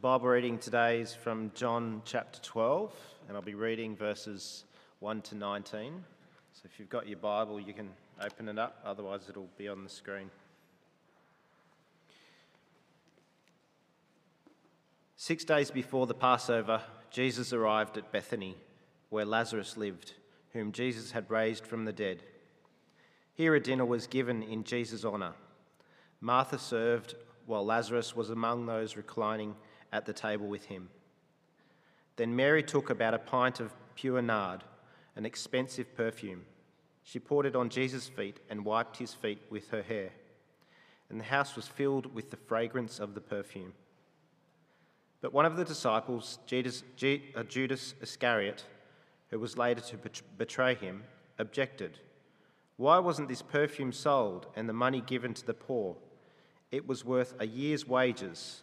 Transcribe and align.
Bible 0.00 0.28
reading 0.28 0.58
today 0.58 1.00
is 1.00 1.12
from 1.12 1.50
John 1.56 2.02
chapter 2.04 2.38
12, 2.42 2.94
and 3.26 3.36
I'll 3.36 3.42
be 3.42 3.56
reading 3.56 3.96
verses 3.96 4.62
1 5.00 5.22
to 5.22 5.34
19. 5.34 6.04
So 6.52 6.62
if 6.66 6.78
you've 6.78 6.88
got 6.88 7.08
your 7.08 7.18
Bible, 7.18 7.58
you 7.58 7.72
can 7.72 7.88
open 8.22 8.48
it 8.48 8.60
up, 8.60 8.80
otherwise, 8.84 9.22
it'll 9.28 9.48
be 9.58 9.66
on 9.66 9.82
the 9.82 9.90
screen. 9.90 10.30
Six 15.16 15.42
days 15.42 15.72
before 15.72 16.06
the 16.06 16.14
Passover, 16.14 16.80
Jesus 17.10 17.52
arrived 17.52 17.98
at 17.98 18.12
Bethany, 18.12 18.56
where 19.08 19.24
Lazarus 19.24 19.76
lived, 19.76 20.12
whom 20.52 20.70
Jesus 20.70 21.10
had 21.10 21.28
raised 21.28 21.66
from 21.66 21.86
the 21.86 21.92
dead. 21.92 22.22
Here 23.34 23.56
a 23.56 23.60
dinner 23.60 23.84
was 23.84 24.06
given 24.06 24.44
in 24.44 24.62
Jesus' 24.62 25.04
honour. 25.04 25.32
Martha 26.20 26.58
served, 26.58 27.16
while 27.46 27.66
Lazarus 27.66 28.14
was 28.14 28.30
among 28.30 28.66
those 28.66 28.96
reclining 28.96 29.56
at 29.92 30.06
the 30.06 30.12
table 30.12 30.46
with 30.46 30.66
him. 30.66 30.88
Then 32.16 32.34
Mary 32.34 32.62
took 32.62 32.90
about 32.90 33.14
a 33.14 33.18
pint 33.18 33.60
of 33.60 33.72
pure 33.94 34.22
nard, 34.22 34.64
an 35.16 35.24
expensive 35.24 35.96
perfume. 35.96 36.44
She 37.04 37.18
poured 37.18 37.46
it 37.46 37.56
on 37.56 37.70
Jesus' 37.70 38.08
feet 38.08 38.38
and 38.50 38.64
wiped 38.64 38.96
his 38.98 39.14
feet 39.14 39.40
with 39.50 39.70
her 39.70 39.82
hair. 39.82 40.10
And 41.08 41.18
the 41.18 41.24
house 41.24 41.56
was 41.56 41.66
filled 41.66 42.14
with 42.14 42.30
the 42.30 42.36
fragrance 42.36 42.98
of 42.98 43.14
the 43.14 43.20
perfume. 43.20 43.72
But 45.20 45.32
one 45.32 45.46
of 45.46 45.56
the 45.56 45.64
disciples, 45.64 46.38
Judas, 46.46 46.82
uh, 47.02 47.42
Judas 47.44 47.94
Iscariot, 48.00 48.64
who 49.30 49.38
was 49.38 49.58
later 49.58 49.80
to 49.80 49.98
betray 50.36 50.74
him, 50.74 51.04
objected. 51.38 51.98
Why 52.76 52.98
wasn't 52.98 53.28
this 53.28 53.42
perfume 53.42 53.92
sold 53.92 54.46
and 54.54 54.68
the 54.68 54.72
money 54.72 55.00
given 55.00 55.34
to 55.34 55.46
the 55.46 55.54
poor? 55.54 55.96
It 56.70 56.86
was 56.86 57.04
worth 57.04 57.34
a 57.40 57.46
year's 57.46 57.86
wages. 57.86 58.62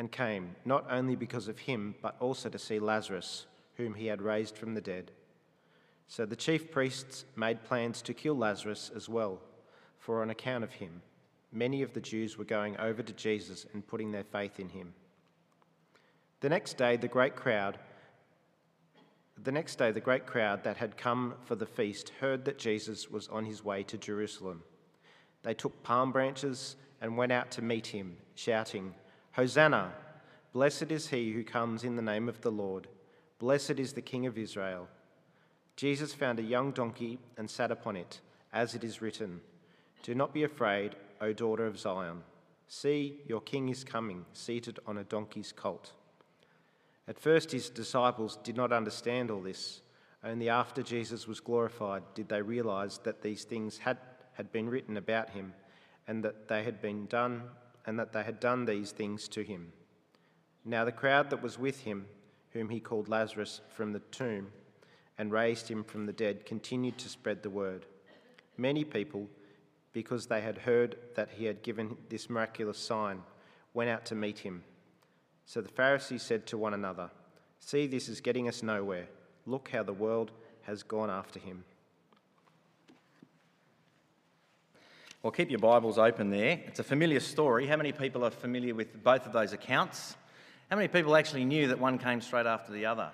and 0.00 0.10
came, 0.10 0.56
not 0.64 0.86
only 0.88 1.14
because 1.14 1.46
of 1.46 1.58
him, 1.58 1.94
but 2.00 2.16
also 2.20 2.48
to 2.48 2.58
see 2.58 2.78
Lazarus, 2.78 3.44
whom 3.76 3.92
he 3.92 4.06
had 4.06 4.22
raised 4.22 4.56
from 4.56 4.72
the 4.72 4.80
dead. 4.80 5.10
So 6.08 6.24
the 6.24 6.34
chief 6.34 6.70
priests 6.70 7.26
made 7.36 7.64
plans 7.64 8.00
to 8.02 8.14
kill 8.14 8.34
Lazarus 8.34 8.90
as 8.96 9.10
well, 9.10 9.40
for 9.98 10.22
on 10.22 10.30
account 10.30 10.64
of 10.64 10.72
him, 10.72 11.02
many 11.52 11.82
of 11.82 11.92
the 11.92 12.00
Jews 12.00 12.38
were 12.38 12.46
going 12.46 12.78
over 12.78 13.02
to 13.02 13.12
Jesus 13.12 13.66
and 13.74 13.86
putting 13.86 14.10
their 14.10 14.24
faith 14.24 14.58
in 14.58 14.70
him. 14.70 14.94
The 16.40 16.48
next 16.48 16.78
day, 16.78 16.96
the 16.96 17.06
great 17.06 17.36
crowd 17.36 17.78
the 19.42 19.52
next 19.52 19.76
day, 19.76 19.90
the 19.90 20.00
great 20.00 20.26
crowd 20.26 20.64
that 20.64 20.76
had 20.76 20.98
come 20.98 21.34
for 21.44 21.54
the 21.54 21.64
feast 21.64 22.12
heard 22.20 22.44
that 22.44 22.58
Jesus 22.58 23.10
was 23.10 23.26
on 23.28 23.46
his 23.46 23.64
way 23.64 23.82
to 23.84 23.96
Jerusalem. 23.96 24.62
They 25.42 25.54
took 25.54 25.82
palm 25.82 26.12
branches 26.12 26.76
and 27.00 27.16
went 27.16 27.32
out 27.32 27.50
to 27.52 27.62
meet 27.62 27.86
him, 27.86 28.18
shouting, 28.34 28.94
Hosanna! 29.32 29.92
Blessed 30.52 30.90
is 30.90 31.08
he 31.08 31.32
who 31.32 31.44
comes 31.44 31.84
in 31.84 31.94
the 31.94 32.02
name 32.02 32.28
of 32.28 32.40
the 32.40 32.50
Lord. 32.50 32.88
Blessed 33.38 33.78
is 33.78 33.92
the 33.92 34.02
King 34.02 34.26
of 34.26 34.36
Israel. 34.36 34.88
Jesus 35.76 36.12
found 36.12 36.40
a 36.40 36.42
young 36.42 36.72
donkey 36.72 37.20
and 37.38 37.48
sat 37.48 37.70
upon 37.70 37.96
it, 37.96 38.20
as 38.52 38.74
it 38.74 38.82
is 38.82 39.00
written 39.00 39.40
Do 40.02 40.14
not 40.16 40.34
be 40.34 40.42
afraid, 40.42 40.96
O 41.20 41.32
daughter 41.32 41.66
of 41.66 41.78
Zion. 41.78 42.22
See, 42.66 43.20
your 43.26 43.40
king 43.40 43.68
is 43.68 43.84
coming, 43.84 44.26
seated 44.32 44.80
on 44.86 44.98
a 44.98 45.04
donkey's 45.04 45.52
colt. 45.52 45.92
At 47.06 47.18
first, 47.18 47.52
his 47.52 47.70
disciples 47.70 48.38
did 48.42 48.56
not 48.56 48.72
understand 48.72 49.30
all 49.30 49.40
this. 49.40 49.80
Only 50.24 50.48
after 50.48 50.82
Jesus 50.82 51.26
was 51.26 51.40
glorified 51.40 52.02
did 52.14 52.28
they 52.28 52.42
realize 52.42 52.98
that 53.04 53.22
these 53.22 53.44
things 53.44 53.78
had, 53.78 53.98
had 54.32 54.50
been 54.52 54.68
written 54.68 54.96
about 54.96 55.30
him 55.30 55.54
and 56.06 56.22
that 56.24 56.48
they 56.48 56.62
had 56.62 56.82
been 56.82 57.06
done 57.06 57.42
and 57.86 57.98
that 57.98 58.12
they 58.12 58.22
had 58.22 58.40
done 58.40 58.64
these 58.64 58.92
things 58.92 59.28
to 59.28 59.42
him. 59.42 59.72
Now 60.64 60.84
the 60.84 60.92
crowd 60.92 61.30
that 61.30 61.42
was 61.42 61.58
with 61.58 61.80
him, 61.80 62.06
whom 62.52 62.68
he 62.68 62.80
called 62.80 63.08
Lazarus 63.08 63.60
from 63.68 63.92
the 63.92 64.00
tomb 64.10 64.52
and 65.18 65.32
raised 65.32 65.68
him 65.68 65.84
from 65.84 66.06
the 66.06 66.12
dead, 66.12 66.46
continued 66.46 66.98
to 66.98 67.08
spread 67.08 67.42
the 67.42 67.50
word. 67.50 67.86
Many 68.56 68.84
people, 68.84 69.28
because 69.92 70.26
they 70.26 70.40
had 70.40 70.58
heard 70.58 70.96
that 71.14 71.30
he 71.30 71.44
had 71.44 71.62
given 71.62 71.96
this 72.08 72.30
miraculous 72.30 72.78
sign, 72.78 73.22
went 73.74 73.90
out 73.90 74.04
to 74.06 74.14
meet 74.14 74.38
him 74.38 74.62
so 75.50 75.60
the 75.60 75.68
Pharisees 75.68 76.22
said 76.22 76.46
to 76.46 76.58
one 76.58 76.74
another, 76.74 77.10
See, 77.58 77.88
this 77.88 78.08
is 78.08 78.20
getting 78.20 78.46
us 78.46 78.62
nowhere. 78.62 79.08
Look 79.46 79.70
how 79.72 79.82
the 79.82 79.92
world 79.92 80.30
has 80.62 80.84
gone 80.84 81.10
after 81.10 81.40
him. 81.40 81.64
Well, 85.22 85.30
keep 85.30 85.50
your 85.50 85.58
Bibles 85.58 85.98
open 85.98 86.30
there. 86.30 86.62
It's 86.66 86.78
a 86.78 86.82
familiar 86.82 87.20
story. 87.20 87.66
How 87.66 87.76
many 87.76 87.92
people 87.92 88.24
are 88.24 88.30
familiar 88.30 88.74
with 88.74 89.04
both 89.04 89.26
of 89.26 89.34
those 89.34 89.52
accounts? 89.52 90.16
How 90.70 90.76
many 90.76 90.88
people 90.88 91.14
actually 91.14 91.44
knew 91.44 91.68
that 91.68 91.78
one 91.78 91.98
came 91.98 92.22
straight 92.22 92.46
after 92.46 92.72
the 92.72 92.86
other? 92.86 93.10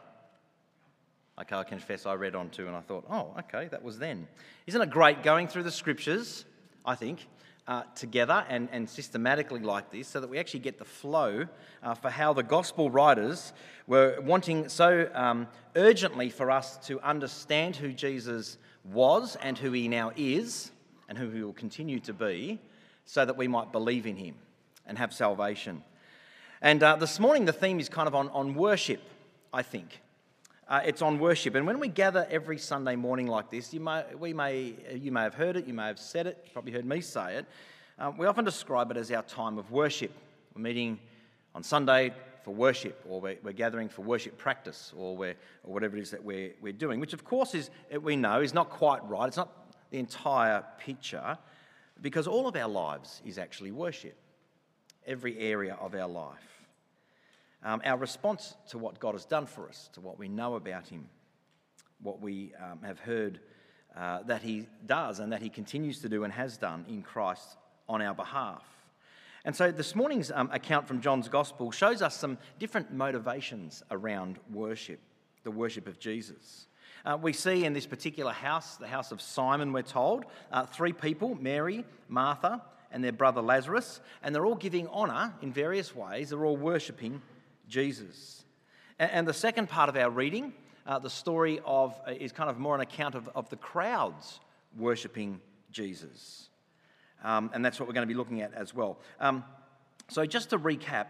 Okay, 1.40 1.56
I 1.56 1.64
confess 1.64 2.06
I 2.06 2.14
read 2.14 2.36
on 2.36 2.50
too 2.50 2.68
and 2.68 2.76
I 2.76 2.80
thought, 2.80 3.06
oh, 3.10 3.34
okay, 3.40 3.66
that 3.72 3.82
was 3.82 3.98
then. 3.98 4.28
Isn't 4.68 4.80
it 4.80 4.88
great 4.88 5.24
going 5.24 5.48
through 5.48 5.64
the 5.64 5.72
scriptures, 5.72 6.44
I 6.84 6.94
think, 6.94 7.26
uh, 7.66 7.82
together 7.96 8.46
and, 8.48 8.68
and 8.70 8.88
systematically 8.88 9.58
like 9.58 9.90
this 9.90 10.06
so 10.06 10.20
that 10.20 10.30
we 10.30 10.38
actually 10.38 10.60
get 10.60 10.78
the 10.78 10.84
flow 10.84 11.46
uh, 11.82 11.94
for 11.94 12.10
how 12.10 12.32
the 12.32 12.44
gospel 12.44 12.88
writers 12.88 13.52
were 13.88 14.20
wanting 14.20 14.68
so 14.68 15.10
um, 15.12 15.48
urgently 15.74 16.30
for 16.30 16.52
us 16.52 16.76
to 16.86 17.00
understand 17.00 17.74
who 17.74 17.92
Jesus 17.92 18.58
was 18.84 19.34
and 19.42 19.58
who 19.58 19.72
he 19.72 19.88
now 19.88 20.12
is 20.14 20.70
and 21.08 21.16
who 21.16 21.30
he 21.30 21.42
will 21.42 21.52
continue 21.52 22.00
to 22.00 22.12
be 22.12 22.58
so 23.04 23.24
that 23.24 23.36
we 23.36 23.48
might 23.48 23.72
believe 23.72 24.06
in 24.06 24.16
him 24.16 24.34
and 24.86 24.98
have 24.98 25.12
salvation. 25.12 25.82
And 26.62 26.82
uh, 26.82 26.96
this 26.96 27.20
morning, 27.20 27.44
the 27.44 27.52
theme 27.52 27.80
is 27.80 27.88
kind 27.88 28.08
of 28.08 28.14
on, 28.14 28.28
on 28.30 28.54
worship, 28.54 29.00
I 29.52 29.62
think. 29.62 30.00
Uh, 30.68 30.80
it's 30.84 31.02
on 31.02 31.18
worship. 31.20 31.54
And 31.54 31.66
when 31.66 31.78
we 31.78 31.88
gather 31.88 32.26
every 32.28 32.58
Sunday 32.58 32.96
morning 32.96 33.28
like 33.28 33.50
this, 33.50 33.72
you 33.72 33.80
may, 33.80 34.04
we 34.18 34.32
may, 34.32 34.74
you 34.92 35.12
may 35.12 35.22
have 35.22 35.34
heard 35.34 35.56
it, 35.56 35.66
you 35.66 35.74
may 35.74 35.86
have 35.86 35.98
said 35.98 36.26
it, 36.26 36.48
probably 36.52 36.72
heard 36.72 36.84
me 36.84 37.00
say 37.00 37.36
it. 37.36 37.46
Um, 37.98 38.18
we 38.18 38.26
often 38.26 38.44
describe 38.44 38.90
it 38.90 38.96
as 38.96 39.12
our 39.12 39.22
time 39.22 39.58
of 39.58 39.70
worship. 39.70 40.10
We're 40.54 40.62
meeting 40.62 40.98
on 41.54 41.62
Sunday 41.62 42.12
for 42.42 42.52
worship, 42.52 43.04
or 43.08 43.20
we're, 43.20 43.38
we're 43.42 43.52
gathering 43.52 43.88
for 43.88 44.02
worship 44.02 44.38
practice, 44.38 44.92
or, 44.96 45.16
we're, 45.16 45.36
or 45.64 45.72
whatever 45.72 45.96
it 45.96 46.00
is 46.00 46.10
that 46.10 46.24
we're, 46.24 46.52
we're 46.60 46.72
doing, 46.72 47.00
which 47.00 47.12
of 47.12 47.24
course 47.24 47.54
is, 47.54 47.70
we 48.02 48.16
know 48.16 48.40
is 48.40 48.54
not 48.54 48.70
quite 48.70 49.06
right. 49.08 49.28
It's 49.28 49.36
not 49.36 49.52
the 49.90 49.98
entire 49.98 50.64
picture, 50.78 51.38
because 52.02 52.26
all 52.26 52.46
of 52.48 52.56
our 52.56 52.68
lives 52.68 53.22
is 53.24 53.38
actually 53.38 53.72
worship, 53.72 54.16
every 55.06 55.38
area 55.38 55.76
of 55.80 55.94
our 55.94 56.08
life 56.08 56.56
um, 57.66 57.82
our 57.84 57.96
response 57.96 58.54
to 58.68 58.78
what 58.78 58.98
God 59.00 59.14
has 59.14 59.24
done 59.24 59.44
for 59.44 59.68
us, 59.68 59.90
to 59.94 60.00
what 60.00 60.18
we 60.18 60.28
know 60.28 60.54
about 60.54 60.86
Him, 60.86 61.08
what 62.00 62.20
we 62.20 62.52
um, 62.62 62.80
have 62.82 63.00
heard 63.00 63.40
uh, 63.96 64.22
that 64.22 64.40
He 64.42 64.66
does 64.86 65.18
and 65.18 65.32
that 65.32 65.42
He 65.42 65.48
continues 65.48 66.00
to 66.00 66.08
do 66.08 66.24
and 66.24 66.32
has 66.32 66.56
done 66.56 66.84
in 66.88 67.02
Christ 67.02 67.56
on 67.88 68.00
our 68.00 68.14
behalf. 68.14 68.62
And 69.44 69.54
so 69.54 69.70
this 69.70 69.94
morning's 69.94 70.30
um, 70.30 70.48
account 70.52 70.86
from 70.86 71.00
John's 71.00 71.28
Gospel 71.28 71.70
shows 71.72 72.02
us 72.02 72.16
some 72.16 72.38
different 72.58 72.92
motivations 72.92 73.82
around 73.90 74.38
worship, 74.52 75.00
the 75.42 75.50
worship 75.50 75.88
of 75.88 75.98
Jesus. 75.98 76.66
Uh, 77.06 77.16
we 77.16 77.32
see 77.32 77.64
in 77.64 77.72
this 77.72 77.86
particular 77.86 78.32
house, 78.32 78.76
the 78.78 78.86
house 78.88 79.12
of 79.12 79.20
Simon, 79.20 79.72
we're 79.72 79.82
told, 79.82 80.24
uh, 80.50 80.66
three 80.66 80.92
people 80.92 81.36
Mary, 81.40 81.84
Martha, 82.08 82.60
and 82.90 83.04
their 83.04 83.12
brother 83.12 83.40
Lazarus, 83.40 84.00
and 84.24 84.34
they're 84.34 84.44
all 84.44 84.56
giving 84.56 84.88
honour 84.88 85.32
in 85.40 85.52
various 85.52 85.94
ways. 85.94 86.30
They're 86.30 86.44
all 86.44 86.56
worshipping 86.56 87.22
Jesus. 87.68 88.44
And 88.98 89.28
the 89.28 89.32
second 89.32 89.68
part 89.68 89.88
of 89.88 89.96
our 89.96 90.10
reading, 90.10 90.52
uh, 90.84 90.98
the 90.98 91.10
story 91.10 91.60
of, 91.64 91.96
uh, 92.08 92.10
is 92.10 92.32
kind 92.32 92.50
of 92.50 92.58
more 92.58 92.74
an 92.74 92.80
account 92.80 93.14
of, 93.14 93.28
of 93.36 93.48
the 93.50 93.56
crowds 93.56 94.40
worshipping 94.76 95.40
Jesus. 95.70 96.48
Um, 97.22 97.50
and 97.54 97.64
that's 97.64 97.78
what 97.78 97.86
we're 97.88 97.94
going 97.94 98.08
to 98.08 98.12
be 98.12 98.18
looking 98.18 98.42
at 98.42 98.52
as 98.52 98.74
well. 98.74 98.98
Um, 99.20 99.44
so, 100.08 100.26
just 100.26 100.50
to 100.50 100.58
recap, 100.58 101.06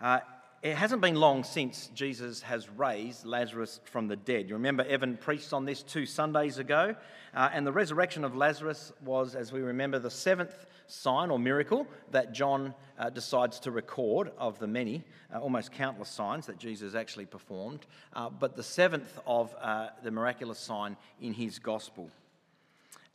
uh, 0.00 0.20
it 0.66 0.76
hasn't 0.76 1.00
been 1.00 1.14
long 1.14 1.44
since 1.44 1.92
Jesus 1.94 2.42
has 2.42 2.68
raised 2.68 3.24
Lazarus 3.24 3.78
from 3.84 4.08
the 4.08 4.16
dead. 4.16 4.48
You 4.48 4.56
remember 4.56 4.82
Evan 4.82 5.16
preached 5.16 5.52
on 5.52 5.64
this 5.64 5.84
two 5.84 6.06
Sundays 6.06 6.58
ago, 6.58 6.96
uh, 7.34 7.50
and 7.52 7.64
the 7.64 7.70
resurrection 7.70 8.24
of 8.24 8.34
Lazarus 8.34 8.92
was, 9.04 9.36
as 9.36 9.52
we 9.52 9.60
remember, 9.60 10.00
the 10.00 10.10
seventh 10.10 10.66
sign 10.88 11.30
or 11.30 11.38
miracle 11.38 11.86
that 12.10 12.32
John 12.32 12.74
uh, 12.98 13.10
decides 13.10 13.60
to 13.60 13.70
record 13.70 14.32
of 14.38 14.58
the 14.58 14.66
many, 14.66 15.04
uh, 15.32 15.38
almost 15.38 15.70
countless 15.70 16.08
signs 16.08 16.46
that 16.46 16.58
Jesus 16.58 16.96
actually 16.96 17.26
performed, 17.26 17.86
uh, 18.14 18.28
but 18.28 18.56
the 18.56 18.64
seventh 18.64 19.20
of 19.24 19.54
uh, 19.60 19.90
the 20.02 20.10
miraculous 20.10 20.58
sign 20.58 20.96
in 21.20 21.32
his 21.32 21.60
gospel. 21.60 22.10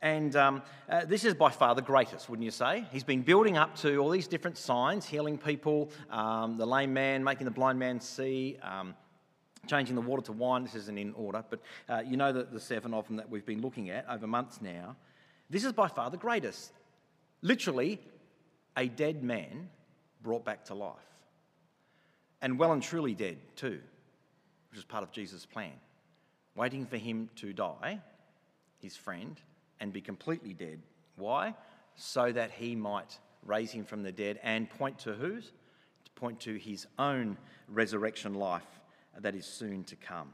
And 0.01 0.35
um, 0.35 0.63
uh, 0.89 1.05
this 1.05 1.23
is 1.25 1.35
by 1.35 1.51
far 1.51 1.75
the 1.75 1.81
greatest, 1.81 2.27
wouldn't 2.27 2.43
you 2.43 2.51
say? 2.51 2.85
He's 2.91 3.03
been 3.03 3.21
building 3.21 3.55
up 3.55 3.75
to 3.77 3.97
all 3.97 4.09
these 4.09 4.27
different 4.27 4.57
signs, 4.57 5.05
healing 5.05 5.37
people, 5.37 5.91
um, 6.09 6.57
the 6.57 6.65
lame 6.65 6.91
man, 6.91 7.23
making 7.23 7.45
the 7.45 7.51
blind 7.51 7.77
man 7.77 7.99
see, 7.99 8.57
um, 8.63 8.95
changing 9.67 9.93
the 9.93 10.01
water 10.01 10.23
to 10.23 10.31
wine. 10.31 10.63
This 10.63 10.73
isn't 10.73 10.97
in 10.97 11.13
order, 11.13 11.43
but 11.47 11.59
uh, 11.87 12.01
you 12.03 12.17
know 12.17 12.33
the, 12.33 12.43
the 12.43 12.59
seven 12.59 12.95
of 12.95 13.07
them 13.07 13.17
that 13.17 13.29
we've 13.29 13.45
been 13.45 13.61
looking 13.61 13.91
at 13.91 14.09
over 14.09 14.25
months 14.25 14.59
now. 14.59 14.95
This 15.51 15.63
is 15.63 15.71
by 15.71 15.87
far 15.87 16.09
the 16.09 16.17
greatest. 16.17 16.71
Literally, 17.43 17.99
a 18.75 18.87
dead 18.87 19.23
man 19.23 19.69
brought 20.23 20.43
back 20.43 20.65
to 20.65 20.73
life. 20.73 20.95
And 22.41 22.57
well 22.57 22.71
and 22.71 22.81
truly 22.81 23.13
dead, 23.13 23.37
too, 23.55 23.79
which 24.71 24.79
is 24.79 24.83
part 24.83 25.03
of 25.03 25.11
Jesus' 25.11 25.45
plan. 25.45 25.73
Waiting 26.55 26.87
for 26.87 26.97
him 26.97 27.29
to 27.35 27.53
die, 27.53 27.99
his 28.79 28.95
friend, 28.95 29.39
and 29.81 29.91
be 29.91 29.99
completely 29.99 30.53
dead. 30.53 30.79
Why? 31.17 31.53
So 31.95 32.31
that 32.31 32.51
he 32.51 32.75
might 32.75 33.19
raise 33.45 33.71
him 33.71 33.83
from 33.83 34.03
the 34.03 34.11
dead 34.11 34.39
and 34.43 34.69
point 34.69 34.99
to 34.99 35.13
whose? 35.13 35.51
To 36.05 36.11
point 36.11 36.39
to 36.41 36.55
his 36.55 36.87
own 36.97 37.37
resurrection 37.67 38.35
life 38.35 38.79
that 39.19 39.35
is 39.35 39.45
soon 39.45 39.83
to 39.85 39.95
come. 39.97 40.33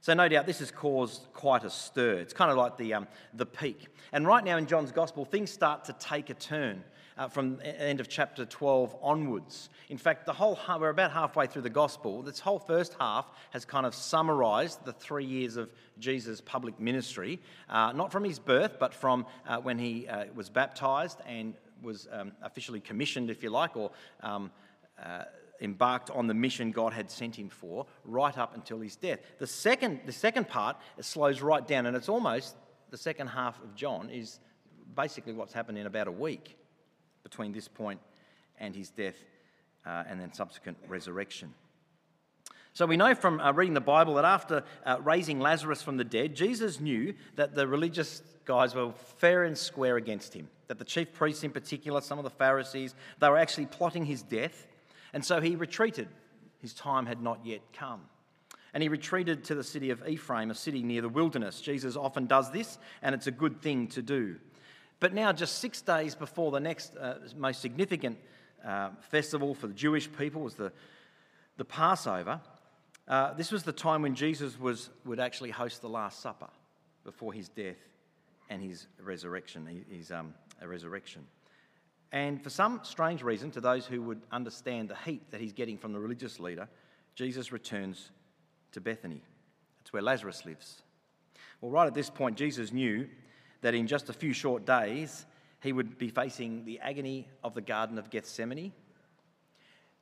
So, 0.00 0.14
no 0.14 0.28
doubt, 0.28 0.46
this 0.46 0.60
has 0.60 0.70
caused 0.70 1.26
quite 1.32 1.64
a 1.64 1.70
stir. 1.70 2.14
It's 2.14 2.32
kind 2.32 2.50
of 2.50 2.56
like 2.56 2.76
the, 2.76 2.94
um, 2.94 3.08
the 3.34 3.46
peak. 3.46 3.88
And 4.12 4.26
right 4.26 4.44
now 4.44 4.56
in 4.56 4.66
John's 4.66 4.92
Gospel, 4.92 5.24
things 5.24 5.50
start 5.50 5.84
to 5.86 5.92
take 5.94 6.30
a 6.30 6.34
turn 6.34 6.84
uh, 7.18 7.28
from 7.28 7.56
the 7.56 7.80
end 7.80 8.00
of 8.00 8.08
chapter 8.08 8.44
12 8.44 8.96
onwards. 9.02 9.70
In 9.88 9.98
fact, 9.98 10.24
the 10.24 10.32
whole 10.32 10.58
we're 10.78 10.90
about 10.90 11.10
halfway 11.10 11.46
through 11.46 11.62
the 11.62 11.70
gospel. 11.70 12.22
This 12.22 12.38
whole 12.38 12.58
first 12.58 12.94
half 13.00 13.26
has 13.50 13.64
kind 13.64 13.84
of 13.84 13.94
summarized 13.94 14.84
the 14.84 14.92
three 14.92 15.24
years 15.24 15.56
of 15.56 15.70
Jesus' 15.98 16.40
public 16.40 16.78
ministry, 16.78 17.40
uh, 17.68 17.92
not 17.92 18.12
from 18.12 18.24
his 18.24 18.38
birth, 18.38 18.78
but 18.78 18.94
from 18.94 19.26
uh, 19.46 19.58
when 19.58 19.78
he 19.78 20.06
uh, 20.06 20.26
was 20.34 20.48
baptized 20.48 21.18
and 21.26 21.54
was 21.82 22.06
um, 22.12 22.32
officially 22.42 22.80
commissioned, 22.80 23.30
if 23.30 23.42
you 23.42 23.50
like, 23.50 23.76
or 23.76 23.90
um, 24.22 24.50
uh, 25.02 25.24
embarked 25.60 26.10
on 26.10 26.26
the 26.26 26.34
mission 26.34 26.70
God 26.70 26.92
had 26.92 27.10
sent 27.10 27.36
him 27.36 27.48
for, 27.48 27.86
right 28.04 28.36
up 28.36 28.54
until 28.54 28.80
his 28.80 28.96
death. 28.96 29.20
The 29.38 29.46
second, 29.46 30.00
the 30.06 30.12
second 30.12 30.48
part 30.48 30.76
slows 31.00 31.40
right 31.42 31.66
down, 31.66 31.86
and 31.86 31.96
it's 31.96 32.08
almost 32.08 32.56
the 32.90 32.98
second 32.98 33.28
half 33.28 33.62
of 33.62 33.74
John 33.74 34.10
is 34.10 34.40
basically 34.94 35.32
what's 35.32 35.52
happened 35.52 35.78
in 35.78 35.86
about 35.86 36.08
a 36.08 36.12
week 36.12 36.56
between 37.22 37.52
this 37.52 37.68
point 37.68 38.00
and 38.58 38.74
his 38.74 38.90
death 38.90 39.16
uh, 39.86 40.04
and 40.08 40.20
then 40.20 40.32
subsequent 40.32 40.78
resurrection. 40.88 41.52
So 42.72 42.86
we 42.86 42.96
know 42.96 43.14
from 43.14 43.40
uh, 43.40 43.52
reading 43.52 43.74
the 43.74 43.80
Bible 43.80 44.14
that 44.14 44.24
after 44.24 44.62
uh, 44.86 44.98
raising 45.02 45.40
Lazarus 45.40 45.82
from 45.82 45.96
the 45.96 46.04
dead, 46.04 46.36
Jesus 46.36 46.78
knew 46.78 47.14
that 47.34 47.54
the 47.54 47.66
religious 47.66 48.22
guys 48.44 48.74
were 48.74 48.92
fair 49.16 49.44
and 49.44 49.58
square 49.58 49.96
against 49.96 50.32
him. 50.32 50.48
That 50.68 50.78
the 50.78 50.84
chief 50.84 51.12
priests, 51.12 51.42
in 51.42 51.50
particular, 51.50 52.00
some 52.00 52.18
of 52.18 52.24
the 52.24 52.30
Pharisees, 52.30 52.94
they 53.18 53.28
were 53.28 53.36
actually 53.36 53.66
plotting 53.66 54.04
his 54.04 54.22
death. 54.22 54.68
And 55.12 55.24
so 55.24 55.40
he 55.40 55.56
retreated. 55.56 56.08
His 56.60 56.74
time 56.74 57.06
had 57.06 57.22
not 57.22 57.40
yet 57.44 57.60
come. 57.72 58.02
And 58.74 58.82
he 58.82 58.88
retreated 58.88 59.44
to 59.44 59.54
the 59.54 59.64
city 59.64 59.90
of 59.90 60.06
Ephraim, 60.06 60.50
a 60.50 60.54
city 60.54 60.82
near 60.82 61.02
the 61.02 61.08
wilderness. 61.08 61.60
Jesus 61.60 61.96
often 61.96 62.26
does 62.26 62.50
this, 62.50 62.78
and 63.02 63.14
it's 63.14 63.26
a 63.26 63.32
good 63.32 63.62
thing 63.62 63.86
to 63.88 64.02
do. 64.02 64.36
But 65.00 65.14
now, 65.14 65.32
just 65.32 65.58
six 65.58 65.80
days 65.80 66.14
before 66.14 66.50
the 66.50 66.60
next 66.60 66.96
uh, 66.96 67.14
most 67.36 67.62
significant 67.62 68.18
uh, 68.66 68.90
festival 69.10 69.54
for 69.54 69.68
the 69.68 69.74
Jewish 69.74 70.10
people 70.18 70.42
was 70.42 70.54
the, 70.54 70.72
the 71.56 71.64
Passover, 71.64 72.40
uh, 73.06 73.32
this 73.34 73.50
was 73.50 73.62
the 73.62 73.72
time 73.72 74.02
when 74.02 74.14
Jesus 74.14 74.58
was, 74.60 74.90
would 75.04 75.20
actually 75.20 75.50
host 75.50 75.80
the 75.80 75.88
Last 75.88 76.20
Supper 76.20 76.48
before 77.04 77.32
his 77.32 77.48
death 77.48 77.78
and 78.50 78.60
his 78.60 78.86
resurrection. 79.00 79.84
His, 79.90 80.10
um, 80.10 80.34
resurrection. 80.66 81.26
And 82.12 82.42
for 82.42 82.50
some 82.50 82.80
strange 82.84 83.22
reason, 83.22 83.50
to 83.52 83.60
those 83.60 83.86
who 83.86 84.00
would 84.02 84.22
understand 84.32 84.88
the 84.88 84.96
heat 84.96 85.30
that 85.30 85.40
he's 85.40 85.52
getting 85.52 85.76
from 85.76 85.92
the 85.92 86.00
religious 86.00 86.40
leader, 86.40 86.68
Jesus 87.14 87.52
returns 87.52 88.10
to 88.72 88.80
Bethany. 88.80 89.22
That's 89.78 89.92
where 89.92 90.02
Lazarus 90.02 90.44
lives. 90.44 90.82
Well, 91.60 91.70
right 91.70 91.86
at 91.86 91.94
this 91.94 92.08
point, 92.08 92.36
Jesus 92.36 92.72
knew 92.72 93.08
that 93.60 93.74
in 93.74 93.86
just 93.86 94.08
a 94.08 94.12
few 94.12 94.32
short 94.32 94.64
days, 94.64 95.26
he 95.60 95.72
would 95.72 95.98
be 95.98 96.08
facing 96.08 96.64
the 96.64 96.78
agony 96.80 97.28
of 97.42 97.54
the 97.54 97.60
Garden 97.60 97.98
of 97.98 98.10
Gethsemane, 98.10 98.72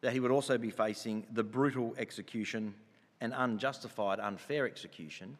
that 0.03 0.13
he 0.13 0.21
would 0.21 0.31
also 0.31 0.59
be 0.59 0.71
facing 0.71 1.27
the 1.33 1.43
brutal 1.43 1.95
execution 1.99 2.75
and 3.21 3.33
unjustified, 3.35 4.21
unfair 4.21 4.67
execution 4.67 5.39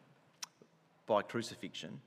by 1.05 1.21
crucifixion. 1.21 2.01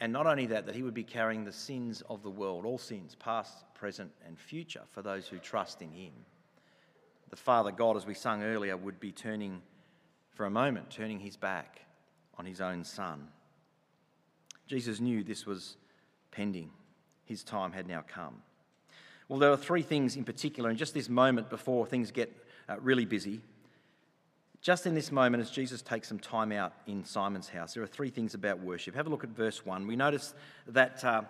And 0.00 0.12
not 0.12 0.26
only 0.26 0.46
that, 0.46 0.66
that 0.66 0.74
he 0.74 0.82
would 0.82 0.94
be 0.94 1.04
carrying 1.04 1.44
the 1.44 1.52
sins 1.52 2.02
of 2.08 2.22
the 2.22 2.30
world, 2.30 2.64
all 2.64 2.78
sins, 2.78 3.14
past, 3.14 3.64
present, 3.74 4.10
and 4.26 4.38
future, 4.38 4.82
for 4.92 5.02
those 5.02 5.28
who 5.28 5.38
trust 5.38 5.82
in 5.82 5.92
him. 5.92 6.12
The 7.28 7.36
Father 7.36 7.70
God, 7.70 7.96
as 7.96 8.06
we 8.06 8.14
sung 8.14 8.42
earlier, 8.42 8.76
would 8.76 8.98
be 8.98 9.12
turning 9.12 9.60
for 10.32 10.46
a 10.46 10.50
moment, 10.50 10.90
turning 10.90 11.20
his 11.20 11.36
back 11.36 11.82
on 12.38 12.46
his 12.46 12.60
own 12.60 12.82
Son. 12.82 13.28
Jesus 14.66 15.00
knew 15.00 15.22
this 15.22 15.44
was 15.44 15.76
pending. 16.30 16.70
His 17.26 17.44
time 17.44 17.72
had 17.72 17.86
now 17.86 18.02
come. 18.06 18.42
Well, 19.28 19.38
there 19.38 19.52
are 19.52 19.56
three 19.56 19.82
things 19.82 20.16
in 20.16 20.24
particular, 20.24 20.70
in 20.70 20.76
just 20.76 20.94
this 20.94 21.08
moment 21.08 21.50
before 21.50 21.86
things 21.86 22.10
get 22.10 22.34
uh, 22.68 22.80
really 22.80 23.04
busy. 23.04 23.40
Just 24.62 24.86
in 24.86 24.94
this 24.94 25.10
moment, 25.10 25.40
as 25.40 25.50
Jesus 25.50 25.80
takes 25.80 26.08
some 26.08 26.18
time 26.18 26.52
out 26.52 26.74
in 26.86 27.04
Simon's 27.04 27.48
house, 27.48 27.74
there 27.74 27.82
are 27.82 27.86
three 27.86 28.10
things 28.10 28.34
about 28.34 28.60
worship. 28.60 28.94
Have 28.94 29.06
a 29.06 29.10
look 29.10 29.24
at 29.24 29.30
verse 29.30 29.64
1. 29.64 29.86
We 29.86 29.96
notice 29.96 30.34
that. 30.68 31.04
Uh, 31.04 31.22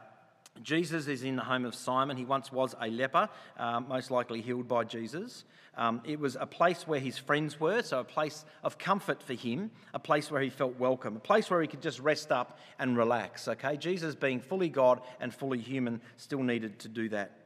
Jesus 0.62 1.06
is 1.06 1.23
in 1.23 1.37
the 1.37 1.43
home 1.43 1.65
of 1.65 1.75
Simon. 1.75 2.17
He 2.17 2.25
once 2.25 2.53
was 2.53 2.75
a 2.81 2.88
leper, 2.88 3.29
um, 3.56 3.87
most 3.88 4.11
likely 4.11 4.43
healed 4.43 4.69
by 4.69 4.85
Jesus. 4.85 5.44
Um, 5.77 6.03
it 6.05 6.19
was 6.19 6.37
a 6.38 6.44
place 6.44 6.87
where 6.87 7.00
his 7.00 7.17
friends 7.17 7.59
were, 7.59 7.82
so 7.82 8.00
a 8.00 8.05
place 8.05 8.44
of 8.62 8.77
comfort 8.77 9.23
for 9.23 9.35
him, 9.35 9.71
a 9.94 9.99
place 9.99 10.31
where 10.31 10.43
he 10.43 10.50
felt 10.50 10.79
welcome, 10.79 11.17
a 11.17 11.21
place 11.21 11.49
where 11.49 11.62
he 11.62 11.69
could 11.69 11.81
just 11.81 12.00
rest 12.00 12.33
up 12.33 12.59
and 12.79 12.99
relax. 12.99 13.47
Okay, 13.49 13.76
Jesus, 13.76 14.15
being 14.15 14.41
fully 14.41 14.69
God 14.69 15.00
and 15.21 15.33
fully 15.33 15.59
human, 15.59 16.00
still 16.17 16.43
needed 16.43 16.81
to 16.81 16.88
do 16.88 17.09
that. 17.11 17.37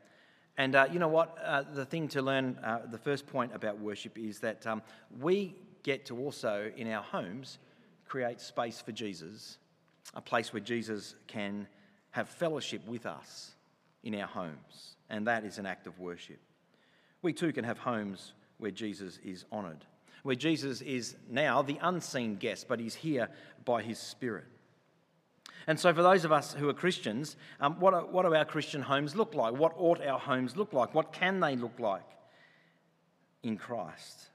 And 0.56 0.74
uh, 0.74 0.86
you 0.90 0.98
know 0.98 1.08
what? 1.08 1.36
Uh, 1.44 1.62
the 1.62 1.84
thing 1.84 2.08
to 2.08 2.22
learn, 2.22 2.58
uh, 2.64 2.80
the 2.90 2.98
first 2.98 3.26
point 3.26 3.52
about 3.54 3.80
worship 3.80 4.16
is 4.16 4.38
that 4.40 4.66
um, 4.66 4.82
we 5.20 5.54
get 5.84 6.06
to 6.06 6.18
also, 6.18 6.72
in 6.76 6.90
our 6.90 7.02
homes, 7.02 7.58
create 8.06 8.40
space 8.40 8.80
for 8.80 8.90
Jesus, 8.90 9.58
a 10.14 10.20
place 10.20 10.52
where 10.52 10.60
Jesus 10.60 11.14
can 11.28 11.68
have 12.10 12.28
fellowship 12.28 12.84
with 12.88 13.06
us 13.06 13.52
in 14.02 14.14
our 14.16 14.26
homes, 14.26 14.96
and 15.08 15.26
that 15.28 15.44
is 15.44 15.58
an 15.58 15.66
act 15.66 15.86
of 15.86 15.98
worship. 16.00 16.40
We 17.22 17.32
too 17.32 17.52
can 17.52 17.64
have 17.64 17.78
homes 17.78 18.32
where 18.58 18.70
Jesus 18.70 19.18
is 19.24 19.44
honoured, 19.52 19.84
where 20.22 20.34
Jesus 20.34 20.80
is 20.80 21.16
now 21.30 21.62
the 21.62 21.78
unseen 21.80 22.36
guest, 22.36 22.66
but 22.68 22.80
he's 22.80 22.94
here 22.94 23.28
by 23.64 23.82
his 23.82 23.98
Spirit. 23.98 24.46
And 25.66 25.80
so, 25.80 25.94
for 25.94 26.02
those 26.02 26.24
of 26.24 26.32
us 26.32 26.52
who 26.52 26.68
are 26.68 26.74
Christians, 26.74 27.36
um, 27.60 27.80
what, 27.80 27.94
are, 27.94 28.04
what 28.04 28.24
do 28.24 28.34
our 28.34 28.44
Christian 28.44 28.82
homes 28.82 29.16
look 29.16 29.34
like? 29.34 29.54
What 29.54 29.72
ought 29.78 30.04
our 30.04 30.18
homes 30.18 30.56
look 30.56 30.72
like? 30.72 30.94
What 30.94 31.12
can 31.12 31.40
they 31.40 31.56
look 31.56 31.78
like 31.78 32.04
in 33.42 33.56
Christ? 33.56 34.28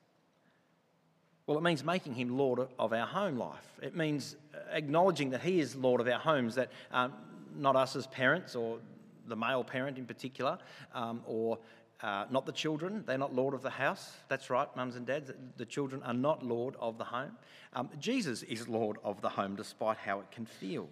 Well, 1.50 1.58
it 1.58 1.62
means 1.62 1.84
making 1.84 2.14
him 2.14 2.38
Lord 2.38 2.60
of 2.78 2.94
our 2.94 3.08
home 3.08 3.36
life. 3.36 3.66
It 3.82 3.98
means 3.98 4.36
acknowledging 4.72 5.32
that 5.32 5.42
he 5.42 5.60
is 5.60 5.76
Lord 5.76 6.00
of 6.00 6.08
our 6.08 6.20
homes, 6.20 6.54
that 6.54 6.70
um, 6.92 7.12
not 7.56 7.76
us 7.76 7.96
as 7.96 8.06
parents, 8.06 8.56
or 8.56 8.78
the 9.26 9.36
male 9.36 9.64
parent 9.64 9.98
in 9.98 10.06
particular, 10.06 10.60
um, 10.94 11.24
or 11.26 11.58
uh, 12.04 12.26
not 12.30 12.46
the 12.46 12.52
children. 12.52 13.04
They're 13.08 13.18
not 13.18 13.34
Lord 13.34 13.56
of 13.56 13.64
the 13.64 13.72
house. 13.72 14.12
That's 14.28 14.52
right, 14.52 14.68
mums 14.76 14.96
and 14.96 15.08
dads. 15.08 15.32
The 15.58 15.66
children 15.66 16.04
are 16.04 16.14
not 16.14 16.46
Lord 16.46 16.76
of 16.80 17.00
the 17.00 17.06
home. 17.06 17.32
Um, 17.74 17.90
Jesus 18.00 18.44
is 18.44 18.68
Lord 18.68 18.98
of 19.04 19.20
the 19.22 19.30
home, 19.30 19.56
despite 19.56 19.98
how 19.98 20.20
it 20.20 20.30
can 20.30 20.46
feel. 20.46 20.88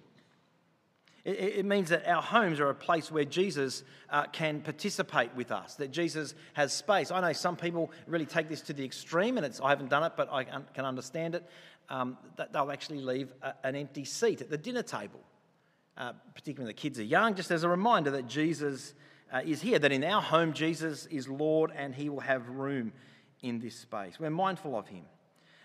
It, 1.30 1.66
means 1.66 1.90
that 1.90 2.08
our 2.08 2.22
homes 2.22 2.62
are 2.62 2.70
a 2.70 2.76
place 2.76 3.12
where 3.12 3.26
Jesus 3.26 3.84
uh, 4.10 4.28
can 4.28 4.62
participate 4.62 5.36
with 5.36 5.52
us, 5.52 5.76
that 5.76 5.92
Jesus 5.92 6.34
has 6.54 6.72
space. 6.72 7.12
I 7.12 7.20
know 7.20 7.34
some 7.34 7.58
people 7.58 7.92
really 8.08 8.26
take 8.26 8.48
this 8.48 8.62
to 8.62 8.74
the 8.74 8.86
extreme, 8.86 9.36
and 9.36 9.46
it's, 9.46 9.60
I 9.60 9.70
haven't 9.70 9.90
done 9.90 10.04
it, 10.04 10.14
but 10.16 10.32
I 10.32 10.46
can 10.46 10.86
understand 10.86 11.36
it. 11.36 11.44
Um, 11.90 12.18
that 12.36 12.54
they'll 12.54 12.72
actually 12.72 13.00
leave 13.00 13.34
a, 13.42 13.54
an 13.64 13.76
empty 13.76 14.06
seat 14.06 14.42
at 14.42 14.50
the 14.50 14.58
dinner 14.58 14.84
table 14.84 15.22
uh, 15.98 16.14
particularly 16.36 16.66
when 16.66 16.76
the 16.76 16.80
kids 16.80 17.00
are 17.00 17.04
young, 17.04 17.36
just 17.36 17.52
as 17.52 17.64
a 17.64 17.70
reminder 17.70 18.12
that 18.12 18.28
Jesus 18.28 18.94
uh, 19.34 19.42
is 19.44 19.62
here, 19.62 19.80
that 19.80 19.92
in 19.92 20.04
our 20.04 20.22
home, 20.22 20.54
Jesus 20.54 21.08
is 21.08 21.28
Lord 21.28 21.72
and 21.76 21.94
he 21.94 22.10
will 22.10 22.20
have 22.20 22.48
room 22.50 22.94
in 23.42 23.60
this 23.60 23.76
space. 23.76 24.20
We're 24.20 24.30
mindful 24.30 24.78
of 24.78 24.88
him. 24.88 25.06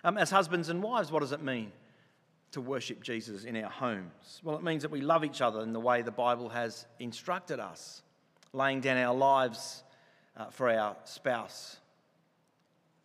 Um, 0.04 0.18
as 0.18 0.30
husbands 0.30 0.68
and 0.68 0.82
wives, 0.82 1.12
what 1.12 1.20
does 1.20 1.32
it 1.32 1.42
mean 1.42 1.70
to 2.52 2.60
worship 2.60 3.02
Jesus 3.02 3.44
in 3.44 3.56
our 3.56 3.70
homes? 3.70 4.40
Well, 4.42 4.56
it 4.56 4.62
means 4.62 4.82
that 4.82 4.90
we 4.90 5.00
love 5.00 5.24
each 5.24 5.40
other 5.40 5.60
in 5.62 5.72
the 5.72 5.80
way 5.80 6.02
the 6.02 6.10
Bible 6.10 6.48
has 6.50 6.86
instructed 6.98 7.60
us, 7.60 8.02
laying 8.52 8.80
down 8.80 8.96
our 8.98 9.14
lives 9.14 9.82
uh, 10.36 10.46
for 10.50 10.70
our 10.70 10.96
spouse, 11.04 11.78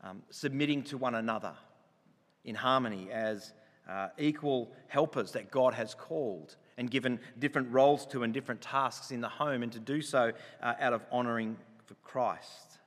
um, 0.04 0.22
submitting 0.30 0.84
to 0.84 0.98
one 0.98 1.16
another 1.16 1.54
in 2.46 2.56
harmony 2.56 3.10
as 3.12 3.54
uh, 3.90 4.10
equal 4.18 4.72
helpers 4.88 5.32
that 5.32 5.50
God 5.50 5.74
has 5.74 5.94
called 5.94 6.56
and 6.78 6.92
given 6.92 7.20
different 7.40 7.72
roles 7.72 8.06
to 8.08 8.24
and 8.24 8.34
different 8.34 8.62
tasks 8.62 9.12
in 9.12 9.22
the 9.22 9.30
home, 9.30 9.64
and 9.64 9.72
to 9.72 9.80
do 9.80 10.02
so 10.02 10.32
uh, 10.62 10.74
out 10.80 10.94
of 10.94 11.04
honouring 11.12 11.58
for 11.86 11.96
Christ. 11.96 12.78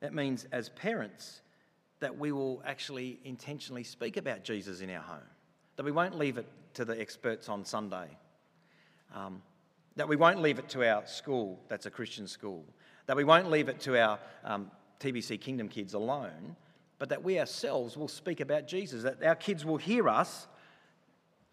That 0.00 0.12
means, 0.12 0.46
as 0.50 0.68
parents, 0.70 1.42
that 2.00 2.16
we 2.16 2.32
will 2.32 2.62
actually 2.64 3.18
intentionally 3.24 3.84
speak 3.84 4.16
about 4.16 4.44
Jesus 4.44 4.80
in 4.80 4.90
our 4.90 5.02
home, 5.02 5.28
that 5.76 5.84
we 5.84 5.92
won't 5.92 6.16
leave 6.16 6.38
it 6.38 6.46
to 6.74 6.84
the 6.84 6.98
experts 7.00 7.48
on 7.48 7.64
Sunday, 7.64 8.08
um, 9.14 9.42
that 9.96 10.08
we 10.08 10.16
won't 10.16 10.40
leave 10.40 10.58
it 10.58 10.68
to 10.70 10.88
our 10.88 11.04
school 11.06 11.58
that's 11.68 11.86
a 11.86 11.90
Christian 11.90 12.26
school, 12.26 12.64
that 13.06 13.16
we 13.16 13.24
won't 13.24 13.50
leave 13.50 13.68
it 13.68 13.80
to 13.80 14.00
our 14.00 14.18
um, 14.44 14.70
TBC 15.00 15.40
Kingdom 15.40 15.68
kids 15.68 15.94
alone, 15.94 16.56
but 16.98 17.08
that 17.08 17.22
we 17.22 17.38
ourselves 17.38 17.96
will 17.96 18.08
speak 18.08 18.40
about 18.40 18.66
Jesus, 18.66 19.02
that 19.02 19.22
our 19.22 19.34
kids 19.34 19.64
will 19.64 19.76
hear 19.76 20.08
us 20.08 20.46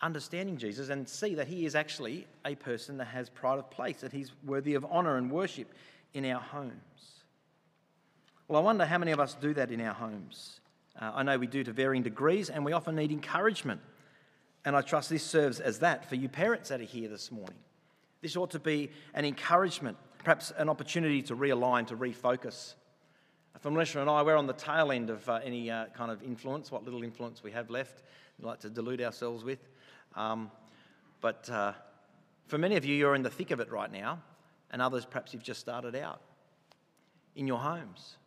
understanding 0.01 0.57
Jesus 0.57 0.89
and 0.89 1.07
see 1.07 1.35
that 1.35 1.47
he 1.47 1.65
is 1.65 1.75
actually 1.75 2.27
a 2.45 2.55
person 2.55 2.97
that 2.97 3.05
has 3.05 3.29
pride 3.29 3.59
of 3.59 3.69
place, 3.69 4.01
that 4.01 4.11
he's 4.11 4.31
worthy 4.45 4.75
of 4.75 4.85
honour 4.85 5.17
and 5.17 5.31
worship 5.31 5.73
in 6.13 6.25
our 6.25 6.41
homes. 6.41 7.14
Well, 8.47 8.61
I 8.61 8.63
wonder 8.63 8.85
how 8.85 8.99
many 8.99 9.11
of 9.11 9.19
us 9.19 9.35
do 9.39 9.55
that 9.55 9.71
in 9.71 9.81
our 9.81 9.93
homes. 9.93 10.59
Uh, 10.99 11.11
I 11.15 11.23
know 11.23 11.37
we 11.37 11.47
do 11.47 11.63
to 11.63 11.71
varying 11.71 12.03
degrees, 12.03 12.51
and 12.51 12.63
we 12.63 12.73
often 12.73 12.95
need 12.95 13.11
encouragement. 13.11 13.81
And 14.63 14.75
I 14.75 14.81
trust 14.81 15.09
this 15.09 15.23
serves 15.23 15.59
as 15.59 15.79
that 15.79 16.07
for 16.07 16.15
you 16.15 16.29
parents 16.29 16.69
that 16.69 16.79
are 16.79 16.85
here 16.85 17.09
this 17.09 17.31
morning. 17.31 17.57
This 18.21 18.35
ought 18.35 18.51
to 18.51 18.59
be 18.59 18.91
an 19.15 19.25
encouragement, 19.25 19.97
perhaps 20.19 20.51
an 20.57 20.69
opportunity 20.69 21.23
to 21.23 21.35
realign, 21.35 21.87
to 21.87 21.97
refocus. 21.97 22.75
For 23.61 23.71
Melissa 23.71 23.99
and 23.99 24.09
I, 24.09 24.21
we're 24.21 24.35
on 24.35 24.45
the 24.45 24.53
tail 24.53 24.91
end 24.91 25.09
of 25.09 25.27
uh, 25.27 25.39
any 25.43 25.71
uh, 25.71 25.85
kind 25.95 26.11
of 26.11 26.21
influence, 26.21 26.71
what 26.71 26.83
little 26.83 27.03
influence 27.03 27.41
we 27.41 27.51
have 27.51 27.71
left, 27.71 28.03
we 28.39 28.45
like 28.45 28.59
to 28.59 28.69
delude 28.69 29.01
ourselves 29.01 29.43
with. 29.43 29.59
Um, 30.15 30.51
but 31.19 31.49
uh, 31.49 31.73
for 32.45 32.59
many 32.59 32.75
of 32.75 32.85
you, 32.85 32.95
you're 32.95 33.15
in 33.15 33.23
the 33.23 33.29
thick 33.29 33.49
of 33.49 33.59
it 33.59 33.71
right 33.71 33.91
now, 33.91 34.21
and 34.69 34.83
others, 34.83 35.03
perhaps 35.03 35.33
you've 35.33 35.43
just 35.43 35.59
started 35.59 35.95
out 35.95 36.21
in 37.35 37.47
your 37.47 37.57
homes. 37.57 38.17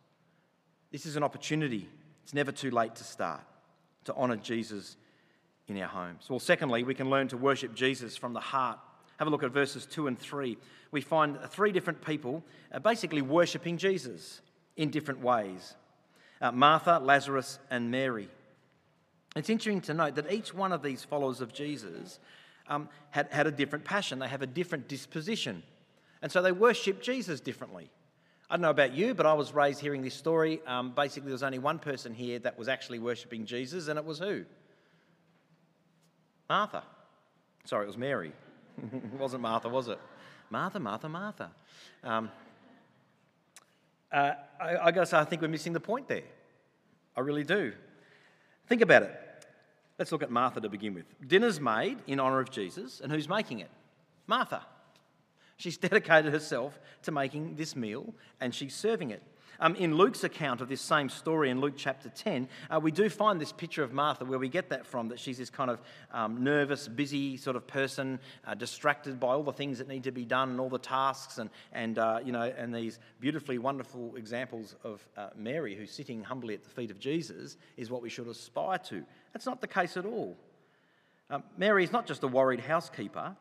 This 0.91 1.05
is 1.05 1.15
an 1.15 1.23
opportunity. 1.23 1.87
It's 2.23 2.33
never 2.33 2.51
too 2.51 2.71
late 2.71 2.95
to 2.95 3.03
start, 3.03 3.41
to 4.05 4.13
honour 4.15 4.37
Jesus 4.37 4.97
in 5.67 5.79
our 5.81 5.87
homes. 5.87 6.25
Well, 6.29 6.39
secondly, 6.39 6.83
we 6.83 6.95
can 6.95 7.09
learn 7.09 7.27
to 7.29 7.37
worship 7.37 7.75
Jesus 7.75 8.17
from 8.17 8.33
the 8.33 8.39
heart. 8.39 8.79
Have 9.17 9.27
a 9.27 9.31
look 9.31 9.43
at 9.43 9.51
verses 9.51 9.85
2 9.85 10.07
and 10.07 10.17
3. 10.17 10.57
We 10.91 11.01
find 11.01 11.37
three 11.49 11.71
different 11.71 12.03
people 12.03 12.43
uh, 12.73 12.79
basically 12.79 13.21
worshipping 13.21 13.77
Jesus 13.77 14.41
in 14.77 14.89
different 14.89 15.21
ways 15.21 15.75
uh, 16.41 16.51
Martha, 16.51 16.99
Lazarus, 16.99 17.59
and 17.69 17.91
Mary. 17.91 18.29
It's 19.35 19.49
interesting 19.49 19.81
to 19.81 19.93
note 19.93 20.15
that 20.15 20.31
each 20.31 20.53
one 20.53 20.71
of 20.71 20.81
these 20.81 21.03
followers 21.03 21.41
of 21.41 21.53
Jesus 21.53 22.19
um, 22.67 22.89
had, 23.09 23.27
had 23.31 23.45
a 23.45 23.51
different 23.51 23.83
passion, 23.83 24.19
they 24.19 24.27
have 24.27 24.41
a 24.41 24.47
different 24.47 24.87
disposition. 24.87 25.63
And 26.21 26.31
so 26.31 26.41
they 26.41 26.51
worship 26.51 27.01
Jesus 27.01 27.39
differently. 27.39 27.89
I 28.49 28.55
don't 28.55 28.61
know 28.61 28.71
about 28.71 28.93
you, 28.93 29.13
but 29.13 29.27
I 29.27 29.33
was 29.33 29.53
raised 29.53 29.79
hearing 29.79 30.01
this 30.01 30.15
story. 30.15 30.59
Um, 30.65 30.91
basically, 30.91 31.27
there 31.27 31.33
was 31.33 31.43
only 31.43 31.59
one 31.59 31.77
person 31.77 32.13
here 32.15 32.39
that 32.39 32.57
was 32.57 32.67
actually 32.67 32.97
worshipping 32.97 33.45
Jesus, 33.45 33.87
and 33.89 33.99
it 33.99 34.05
was 34.05 34.17
who? 34.17 34.45
Martha. 36.49 36.83
Sorry, 37.65 37.83
it 37.83 37.87
was 37.87 37.97
Mary. 37.97 38.33
it 38.77 39.19
wasn't 39.19 39.43
Martha, 39.43 39.69
was 39.69 39.87
it? 39.87 39.99
Martha, 40.49 40.79
Martha, 40.79 41.07
Martha. 41.07 41.51
Um, 42.03 42.31
uh, 44.11 44.31
I, 44.59 44.77
I 44.77 44.91
got 44.91 45.01
to 45.01 45.05
say, 45.05 45.17
I 45.17 45.25
think 45.25 45.43
we're 45.43 45.47
missing 45.47 45.73
the 45.73 45.79
point 45.79 46.07
there. 46.07 46.23
I 47.15 47.19
really 47.19 47.43
do. 47.43 47.73
Think 48.65 48.81
about 48.81 49.03
it. 49.03 49.45
Let's 49.99 50.11
look 50.11 50.23
at 50.23 50.31
Martha 50.31 50.59
to 50.61 50.69
begin 50.69 50.95
with. 50.95 51.05
Dinner's 51.27 51.59
made 51.59 51.99
in 52.07 52.19
honour 52.19 52.39
of 52.39 52.49
Jesus, 52.49 52.99
and 52.99 53.11
who's 53.11 53.29
making 53.29 53.59
it? 53.59 53.69
Martha. 54.25 54.65
She's 55.59 55.77
dedicated 55.77 56.31
herself 56.31 56.79
to 57.03 57.11
making 57.11 57.57
this 57.57 57.75
meal 57.75 58.13
and 58.39 58.55
she's 58.55 58.73
serving 58.73 59.11
it. 59.11 59.21
Um, 59.59 59.75
in 59.75 59.95
Luke's 59.95 60.23
account 60.23 60.61
of 60.61 60.69
this 60.69 60.79
same 60.79 61.09
story 61.09 61.49
in 61.49 61.59
Luke 61.59 61.73
chapter 61.75 62.07
10, 62.07 62.47
uh, 62.69 62.79
we 62.79 62.91
do 62.91 63.09
find 63.09 63.41
this 63.41 63.51
picture 63.51 63.83
of 63.83 63.91
Martha 63.91 64.23
where 64.23 64.39
we 64.39 64.47
get 64.47 64.69
that 64.69 64.85
from 64.85 65.09
that 65.09 65.19
she's 65.19 65.37
this 65.37 65.49
kind 65.49 65.69
of 65.69 65.81
um, 66.13 66.45
nervous, 66.45 66.87
busy 66.87 67.35
sort 67.35 67.57
of 67.57 67.67
person, 67.67 68.21
uh, 68.47 68.53
distracted 68.53 69.19
by 69.19 69.33
all 69.33 69.43
the 69.43 69.51
things 69.51 69.79
that 69.79 69.89
need 69.89 70.05
to 70.05 70.13
be 70.13 70.23
done 70.23 70.51
and 70.51 70.61
all 70.61 70.69
the 70.69 70.79
tasks, 70.79 71.39
and, 71.39 71.49
and, 71.73 71.99
uh, 71.99 72.21
you 72.23 72.31
know, 72.31 72.53
and 72.57 72.73
these 72.73 72.99
beautifully 73.19 73.57
wonderful 73.57 74.15
examples 74.15 74.77
of 74.85 75.05
uh, 75.17 75.27
Mary 75.35 75.75
who's 75.75 75.91
sitting 75.91 76.23
humbly 76.23 76.53
at 76.53 76.63
the 76.63 76.69
feet 76.69 76.89
of 76.89 76.97
Jesus 76.97 77.57
is 77.75 77.91
what 77.91 78.01
we 78.01 78.09
should 78.09 78.29
aspire 78.29 78.77
to. 78.77 79.03
That's 79.33 79.45
not 79.45 79.59
the 79.59 79.67
case 79.67 79.97
at 79.97 80.05
all. 80.05 80.37
Um, 81.29 81.43
Mary 81.57 81.83
is 81.83 81.91
not 81.91 82.07
just 82.07 82.23
a 82.23 82.27
worried 82.29 82.61
housekeeper. 82.61 83.35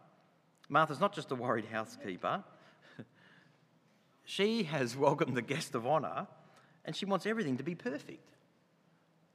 Martha's 0.68 1.00
not 1.00 1.14
just 1.14 1.30
a 1.30 1.34
worried 1.34 1.66
housekeeper. 1.66 2.44
she 4.24 4.64
has 4.64 4.96
welcomed 4.96 5.36
the 5.36 5.42
guest 5.42 5.74
of 5.74 5.86
honour 5.86 6.26
and 6.84 6.94
she 6.94 7.06
wants 7.06 7.26
everything 7.26 7.56
to 7.56 7.62
be 7.62 7.74
perfect. 7.74 8.34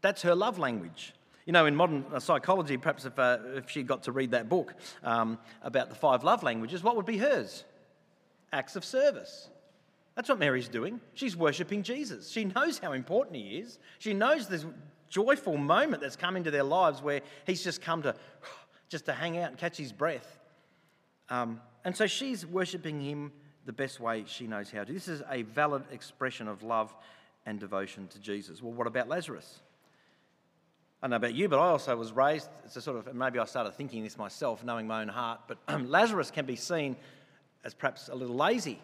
That's 0.02 0.22
her 0.24 0.36
love 0.36 0.60
language. 0.60 1.14
You 1.46 1.54
know, 1.54 1.66
in 1.66 1.76
modern 1.76 2.06
uh, 2.14 2.20
psychology, 2.20 2.78
perhaps 2.78 3.06
if, 3.06 3.18
uh, 3.20 3.38
if 3.56 3.70
she 3.70 3.84
got 3.84 4.04
to 4.04 4.12
read 4.12 4.32
that 4.32 4.48
book 4.48 4.74
um, 5.04 5.38
about 5.62 5.90
the 5.90 5.96
five 5.96 6.24
love 6.24 6.44
languages, 6.44 6.84
what 6.84 6.96
would 6.96 7.06
be 7.06 7.18
hers? 7.18 7.66
Acts 8.52 8.76
of 8.76 8.86
service. 8.86 9.50
That's 10.16 10.30
what 10.30 10.40
Mary's 10.40 10.68
doing. 10.68 11.02
She's 11.16 11.36
worshipping 11.36 11.84
Jesus. 11.84 12.30
She 12.30 12.46
knows 12.46 12.78
how 12.78 12.94
important 12.94 13.36
he 13.36 13.58
is. 13.58 13.80
She 14.00 14.14
knows 14.14 14.48
this 14.48 14.66
joyful 15.10 15.58
moment 15.58 16.02
that's 16.02 16.16
come 16.16 16.36
into 16.36 16.52
their 16.52 16.64
lives 16.64 17.02
where 17.02 17.22
he's 17.46 17.64
just 17.64 17.82
come 17.82 18.04
to 18.04 18.16
just 18.90 19.06
to 19.06 19.14
hang 19.14 19.38
out 19.38 19.50
and 19.50 19.58
catch 19.58 19.78
his 19.78 19.92
breath. 19.92 20.40
Um, 21.30 21.62
and 21.86 21.96
so 21.96 22.08
she's 22.08 22.46
worshipping 22.46 23.02
him 23.02 23.32
the 23.66 23.74
best 23.74 24.00
way 24.00 24.24
she 24.28 24.48
knows 24.48 24.70
how 24.72 24.84
to. 24.84 24.92
This 24.92 25.08
is 25.08 25.22
a 25.30 25.44
valid 25.44 25.84
expression 25.92 26.48
of 26.48 26.64
love 26.64 26.94
and 27.46 27.60
devotion 27.60 28.08
to 28.10 28.20
Jesus. 28.20 28.62
Well, 28.62 28.74
what 28.74 28.88
about 28.88 29.08
Lazarus? 29.08 29.60
I 31.02 31.08
don't 31.08 31.12
know 31.12 31.18
about 31.18 31.34
you, 31.34 31.50
but 31.50 31.60
I 31.60 31.68
also 31.68 31.96
was 31.98 32.14
raised, 32.14 32.48
it's 32.64 32.78
a 32.78 32.82
sort 32.82 32.98
of, 32.98 33.14
maybe 33.14 33.38
I 33.38 33.46
started 33.46 33.76
thinking 33.76 34.04
this 34.04 34.18
myself, 34.18 34.64
knowing 34.64 34.88
my 34.88 35.02
own 35.02 35.10
heart, 35.10 35.42
but 35.48 35.58
Lazarus 35.90 36.32
can 36.32 36.46
be 36.46 36.56
seen 36.56 36.96
as 37.66 37.74
perhaps 37.74 38.08
a 38.08 38.16
little 38.16 38.36
lazy. 38.36 38.80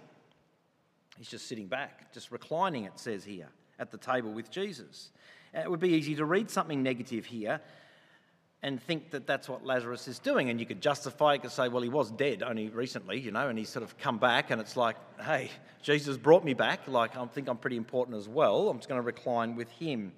He's 1.17 1.29
just 1.29 1.47
sitting 1.47 1.67
back, 1.67 2.13
just 2.13 2.31
reclining, 2.31 2.83
it 2.85 2.99
says 2.99 3.23
here, 3.23 3.47
at 3.77 3.91
the 3.91 3.97
table 3.97 4.31
with 4.31 4.51
Jesus. 4.51 5.11
It 5.53 5.69
would 5.69 5.79
be 5.79 5.89
easy 5.89 6.15
to 6.15 6.25
read 6.25 6.49
something 6.49 6.83
negative 6.83 7.25
here 7.25 7.61
and 8.61 8.81
think 8.81 9.11
that 9.11 9.25
that's 9.25 9.47
what 9.47 9.65
Lazarus 9.65 10.07
is 10.07 10.19
doing. 10.19 10.49
And 10.49 10.59
you 10.59 10.65
could 10.65 10.81
justify 10.81 11.35
it, 11.35 11.41
could 11.41 11.51
say, 11.51 11.69
well, 11.69 11.81
he 11.81 11.89
was 11.89 12.11
dead 12.11 12.43
only 12.43 12.69
recently, 12.69 13.19
you 13.19 13.31
know, 13.31 13.47
and 13.47 13.57
he's 13.57 13.69
sort 13.69 13.83
of 13.83 13.97
come 13.97 14.17
back, 14.17 14.51
and 14.51 14.59
it's 14.59 14.75
like, 14.75 14.97
hey, 15.21 15.49
Jesus 15.81 16.17
brought 16.17 16.43
me 16.43 16.53
back. 16.53 16.87
Like, 16.87 17.15
I 17.15 17.25
think 17.27 17.47
I'm 17.47 17.57
pretty 17.57 17.77
important 17.77 18.17
as 18.17 18.27
well. 18.27 18.69
I'm 18.69 18.77
just 18.77 18.89
going 18.89 18.99
to 19.01 19.05
recline 19.05 19.55
with 19.55 19.69
him. 19.71 20.11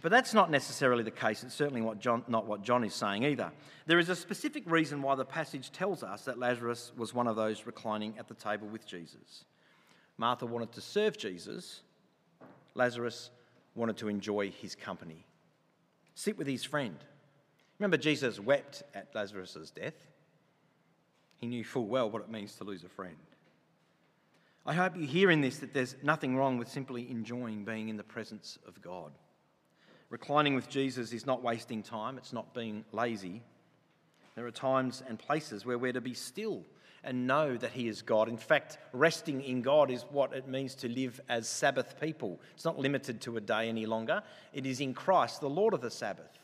But 0.00 0.10
that's 0.10 0.32
not 0.32 0.50
necessarily 0.50 1.02
the 1.02 1.10
case. 1.10 1.42
It's 1.42 1.54
certainly 1.54 1.80
what 1.80 2.00
John, 2.00 2.22
not 2.28 2.46
what 2.46 2.62
John 2.62 2.84
is 2.84 2.94
saying 2.94 3.24
either. 3.24 3.50
There 3.86 3.98
is 3.98 4.08
a 4.08 4.16
specific 4.16 4.62
reason 4.70 5.02
why 5.02 5.14
the 5.16 5.24
passage 5.24 5.72
tells 5.72 6.02
us 6.02 6.24
that 6.24 6.38
Lazarus 6.38 6.92
was 6.96 7.14
one 7.14 7.26
of 7.26 7.36
those 7.36 7.66
reclining 7.66 8.14
at 8.18 8.28
the 8.28 8.34
table 8.34 8.68
with 8.68 8.86
Jesus. 8.86 9.44
Martha 10.16 10.46
wanted 10.46 10.72
to 10.72 10.80
serve 10.80 11.16
Jesus, 11.16 11.82
Lazarus 12.74 13.30
wanted 13.74 13.96
to 13.98 14.08
enjoy 14.08 14.50
his 14.50 14.74
company, 14.74 15.24
sit 16.14 16.36
with 16.36 16.46
his 16.46 16.64
friend. 16.64 16.96
Remember, 17.78 17.96
Jesus 17.96 18.40
wept 18.40 18.82
at 18.94 19.14
Lazarus' 19.14 19.70
death. 19.74 19.94
He 21.38 21.46
knew 21.46 21.64
full 21.64 21.86
well 21.86 22.10
what 22.10 22.22
it 22.22 22.30
means 22.30 22.54
to 22.56 22.64
lose 22.64 22.82
a 22.82 22.88
friend. 22.88 23.16
I 24.66 24.74
hope 24.74 24.96
you 24.96 25.06
hear 25.06 25.30
in 25.30 25.40
this 25.40 25.58
that 25.58 25.72
there's 25.72 25.96
nothing 26.02 26.36
wrong 26.36 26.58
with 26.58 26.68
simply 26.68 27.10
enjoying 27.10 27.64
being 27.64 27.88
in 27.88 27.96
the 27.96 28.02
presence 28.02 28.58
of 28.66 28.82
God. 28.82 29.12
Reclining 30.10 30.54
with 30.54 30.68
Jesus 30.68 31.12
is 31.12 31.26
not 31.26 31.42
wasting 31.42 31.82
time, 31.82 32.18
it's 32.18 32.32
not 32.32 32.52
being 32.54 32.84
lazy. 32.92 33.42
There 34.34 34.46
are 34.46 34.50
times 34.50 35.02
and 35.08 35.18
places 35.18 35.64
where 35.64 35.78
we're 35.78 35.92
to 35.92 36.00
be 36.00 36.14
still 36.14 36.64
and 37.04 37.26
know 37.26 37.56
that 37.56 37.70
He 37.70 37.88
is 37.88 38.02
God. 38.02 38.28
In 38.28 38.36
fact, 38.36 38.78
resting 38.92 39.42
in 39.42 39.62
God 39.62 39.90
is 39.90 40.02
what 40.10 40.32
it 40.32 40.48
means 40.48 40.74
to 40.76 40.88
live 40.88 41.20
as 41.28 41.48
Sabbath 41.48 42.00
people. 42.00 42.40
It's 42.54 42.64
not 42.64 42.78
limited 42.78 43.20
to 43.22 43.36
a 43.36 43.40
day 43.40 43.68
any 43.68 43.86
longer, 43.86 44.22
it 44.52 44.66
is 44.66 44.80
in 44.80 44.94
Christ, 44.94 45.40
the 45.40 45.48
Lord 45.48 45.74
of 45.74 45.80
the 45.80 45.90
Sabbath. 45.90 46.38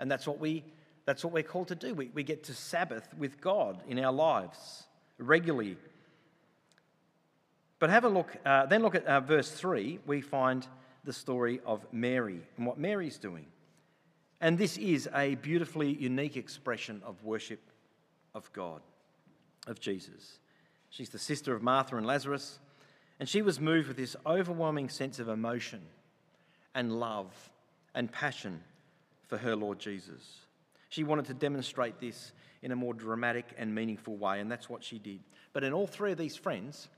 And 0.00 0.10
that's 0.10 0.26
what, 0.26 0.40
we, 0.40 0.64
that's 1.04 1.22
what 1.22 1.32
we're 1.32 1.42
called 1.42 1.68
to 1.68 1.74
do. 1.76 1.94
We, 1.94 2.10
we 2.12 2.22
get 2.22 2.44
to 2.44 2.54
Sabbath 2.54 3.06
with 3.16 3.40
God 3.40 3.82
in 3.86 4.02
our 4.02 4.12
lives 4.12 4.84
regularly. 5.18 5.76
But 7.78 7.90
have 7.90 8.04
a 8.04 8.08
look, 8.08 8.34
uh, 8.44 8.66
then 8.66 8.82
look 8.82 8.94
at 8.94 9.06
uh, 9.06 9.20
verse 9.20 9.50
3. 9.50 10.00
We 10.06 10.22
find 10.22 10.66
the 11.04 11.12
story 11.12 11.60
of 11.64 11.86
Mary 11.92 12.40
and 12.56 12.66
what 12.66 12.78
Mary's 12.78 13.18
doing. 13.18 13.46
And 14.40 14.56
this 14.56 14.78
is 14.78 15.08
a 15.14 15.34
beautifully 15.36 15.92
unique 15.92 16.36
expression 16.36 17.02
of 17.04 17.22
worship 17.22 17.60
of 18.34 18.50
God, 18.54 18.80
of 19.66 19.80
Jesus. 19.80 20.38
She's 20.88 21.10
the 21.10 21.18
sister 21.18 21.54
of 21.54 21.62
Martha 21.62 21.96
and 21.96 22.06
Lazarus, 22.06 22.58
and 23.18 23.28
she 23.28 23.42
was 23.42 23.60
moved 23.60 23.88
with 23.88 23.98
this 23.98 24.16
overwhelming 24.24 24.88
sense 24.88 25.18
of 25.18 25.28
emotion 25.28 25.82
and 26.74 26.98
love 26.98 27.50
and 27.94 28.10
passion 28.10 28.62
for 29.30 29.38
her 29.38 29.54
Lord 29.54 29.78
Jesus. 29.78 30.40
She 30.88 31.04
wanted 31.04 31.26
to 31.26 31.34
demonstrate 31.34 32.00
this 32.00 32.32
in 32.62 32.72
a 32.72 32.76
more 32.76 32.92
dramatic 32.92 33.46
and 33.56 33.72
meaningful 33.72 34.16
way, 34.16 34.40
and 34.40 34.50
that's 34.50 34.68
what 34.68 34.82
she 34.82 34.98
did. 34.98 35.20
But 35.52 35.62
in 35.62 35.72
all 35.72 35.86
three 35.86 36.10
of 36.10 36.18
these 36.18 36.34
friends, 36.36 36.88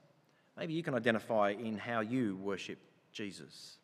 maybe 0.58 0.72
you 0.72 0.82
can 0.82 0.94
identify 0.94 1.50
in 1.50 1.76
how 1.76 2.00
you 2.00 2.36
worship 2.36 2.78
Jesus. 3.12 3.76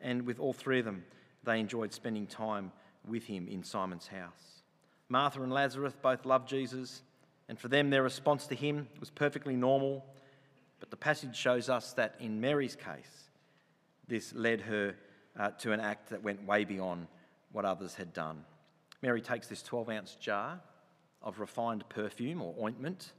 And 0.00 0.26
with 0.26 0.40
all 0.40 0.52
three 0.52 0.80
of 0.80 0.84
them, 0.84 1.04
they 1.44 1.60
enjoyed 1.60 1.92
spending 1.92 2.26
time 2.26 2.72
with 3.06 3.24
him 3.24 3.46
in 3.48 3.62
Simon's 3.62 4.08
house. 4.08 4.62
Martha 5.08 5.40
and 5.40 5.52
Lazarus 5.52 5.94
both 6.02 6.26
loved 6.26 6.48
Jesus, 6.48 7.02
and 7.48 7.58
for 7.58 7.68
them, 7.68 7.90
their 7.90 8.02
response 8.02 8.48
to 8.48 8.56
him 8.56 8.88
was 8.98 9.10
perfectly 9.10 9.54
normal. 9.54 10.04
But 10.80 10.90
the 10.90 10.96
passage 10.96 11.36
shows 11.36 11.68
us 11.68 11.92
that 11.92 12.16
in 12.18 12.40
Mary's 12.40 12.74
case, 12.74 13.30
this 14.08 14.34
led 14.34 14.62
her 14.62 14.96
uh, 15.38 15.50
to 15.50 15.72
an 15.72 15.80
act 15.80 16.10
that 16.10 16.22
went 16.22 16.44
way 16.46 16.64
beyond 16.64 17.06
what 17.52 17.64
others 17.64 17.94
had 17.94 18.12
done. 18.12 18.44
Mary 19.02 19.20
takes 19.20 19.48
this 19.48 19.62
12 19.62 19.88
ounce 19.90 20.16
jar 20.16 20.60
of 21.22 21.40
refined 21.40 21.88
perfume 21.88 22.40
or 22.42 22.54
ointment. 22.60 23.12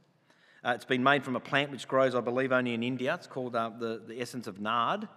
Uh, 0.64 0.72
it's 0.74 0.84
been 0.84 1.02
made 1.02 1.24
from 1.24 1.36
a 1.36 1.40
plant 1.40 1.70
which 1.70 1.86
grows, 1.86 2.14
I 2.14 2.20
believe, 2.20 2.52
only 2.52 2.74
in 2.74 2.82
India. 2.82 3.14
It's 3.14 3.26
called 3.26 3.54
uh, 3.54 3.70
the, 3.78 4.02
the 4.06 4.20
essence 4.20 4.46
of 4.46 4.60
nard. 4.60 5.08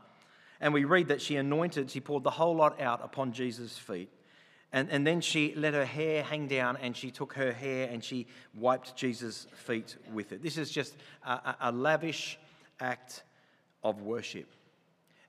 And 0.61 0.73
we 0.73 0.83
read 0.83 1.07
that 1.07 1.21
she 1.21 1.37
anointed, 1.37 1.89
she 1.89 2.01
poured 2.01 2.23
the 2.23 2.31
whole 2.31 2.55
lot 2.55 2.81
out 2.81 3.03
upon 3.03 3.31
Jesus' 3.31 3.77
feet. 3.77 4.09
And, 4.71 4.89
and 4.91 5.07
then 5.07 5.21
she 5.21 5.55
let 5.55 5.73
her 5.73 5.85
hair 5.85 6.21
hang 6.21 6.47
down 6.47 6.77
and 6.77 6.95
she 6.95 7.09
took 7.09 7.33
her 7.33 7.51
hair 7.51 7.89
and 7.91 8.03
she 8.03 8.27
wiped 8.53 8.95
Jesus' 8.95 9.47
feet 9.55 9.97
with 10.13 10.31
it. 10.31 10.43
This 10.43 10.57
is 10.57 10.69
just 10.69 10.95
a, 11.25 11.31
a, 11.31 11.57
a 11.61 11.71
lavish 11.71 12.37
act 12.79 13.23
of 13.83 14.01
worship. 14.01 14.47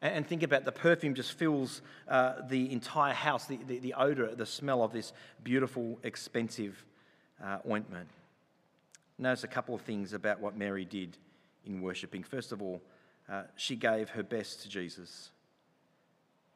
And, 0.02 0.26
think 0.26 0.42
about 0.42 0.64
the 0.64 0.72
perfume 0.72 1.14
just 1.14 1.32
fills 1.32 1.82
uh, 2.08 2.34
the 2.48 2.72
entire 2.72 3.12
house, 3.12 3.46
the, 3.46 3.58
the, 3.66 3.78
the 3.80 3.94
odor, 3.94 4.34
the 4.34 4.46
smell 4.46 4.82
of 4.82 4.92
this 4.92 5.12
beautiful, 5.44 5.98
expensive 6.02 6.82
uh, 7.44 7.58
ointment. 7.68 8.08
Notice 9.18 9.44
a 9.44 9.48
couple 9.48 9.74
of 9.74 9.82
things 9.82 10.14
about 10.14 10.40
what 10.40 10.56
Mary 10.56 10.86
did 10.86 11.18
in 11.66 11.82
worshipping. 11.82 12.22
First 12.22 12.52
of 12.52 12.62
all, 12.62 12.80
uh, 13.30 13.42
she 13.56 13.76
gave 13.76 14.08
her 14.10 14.22
best 14.22 14.62
to 14.62 14.68
Jesus. 14.70 15.30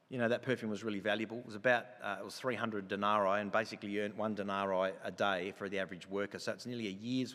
You 0.08 0.18
know, 0.18 0.28
that 0.28 0.42
perfume 0.42 0.70
was 0.70 0.82
really 0.82 1.00
valuable. 1.00 1.38
It 1.38 1.46
was 1.46 1.54
about, 1.54 1.84
uh, 2.02 2.16
it 2.20 2.24
was 2.24 2.36
300 2.36 2.88
denarii, 2.88 3.42
and 3.42 3.52
basically 3.52 4.00
earned 4.00 4.16
one 4.16 4.34
denarii 4.34 4.92
a 5.04 5.10
day 5.10 5.52
for 5.58 5.68
the 5.68 5.78
average 5.78 6.08
worker. 6.08 6.38
So 6.38 6.52
it's 6.52 6.64
nearly 6.64 6.86
a 6.86 6.90
year's 6.90 7.34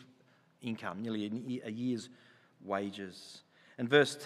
income, 0.60 1.02
nearly 1.02 1.60
a 1.64 1.70
year's 1.70 2.08
wages. 2.64 3.42
And 3.80 3.88
verse 3.88 4.18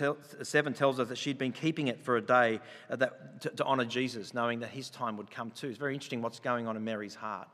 7 0.42 0.74
tells 0.74 0.98
us 0.98 1.06
that 1.06 1.16
she'd 1.16 1.38
been 1.38 1.52
keeping 1.52 1.86
it 1.86 2.00
for 2.00 2.16
a 2.16 2.20
day 2.20 2.58
uh, 2.90 2.96
that, 2.96 3.40
to, 3.42 3.50
to 3.50 3.64
honour 3.64 3.84
Jesus, 3.84 4.34
knowing 4.34 4.58
that 4.58 4.70
his 4.70 4.90
time 4.90 5.16
would 5.16 5.30
come 5.30 5.52
too. 5.52 5.68
It's 5.68 5.78
very 5.78 5.94
interesting 5.94 6.22
what's 6.22 6.40
going 6.40 6.66
on 6.66 6.76
in 6.76 6.82
Mary's 6.82 7.14
heart. 7.14 7.46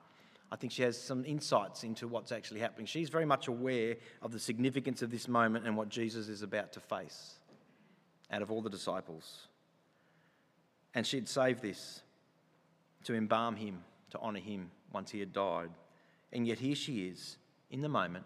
I 0.51 0.57
think 0.57 0.73
she 0.73 0.81
has 0.81 0.99
some 0.99 1.27
insights 1.27 1.85
into 1.85 2.09
what's 2.09 2.33
actually 2.33 2.61
happening. 2.61 2.87
She's 2.87 3.11
very 3.11 3.27
much 3.27 3.49
aware 3.49 3.97
of 4.23 4.33
the 4.33 4.39
significance 4.39 5.03
of 5.03 5.11
this 5.11 5.29
moment 5.29 5.67
and 5.67 5.77
what 5.77 5.91
Jesus 5.91 6.29
is 6.29 6.41
about 6.41 6.73
to 6.73 6.81
face 6.81 7.35
out 8.31 8.41
of 8.41 8.51
all 8.51 8.63
the 8.63 8.71
disciples. 8.71 9.49
And 10.95 11.07
she'd 11.07 11.29
saved 11.29 11.61
this 11.61 12.01
to 13.05 13.15
embalm 13.15 13.57
him, 13.57 13.85
to 14.13 14.19
honour 14.21 14.41
him 14.41 14.71
once 14.91 15.11
he 15.11 15.21
had 15.21 15.35
died. 15.35 15.69
And 16.33 16.47
yet 16.47 16.61
here 16.61 16.75
she 16.75 17.09
is, 17.09 17.37
in 17.71 17.83
the 17.83 17.91
moment, 17.91 18.25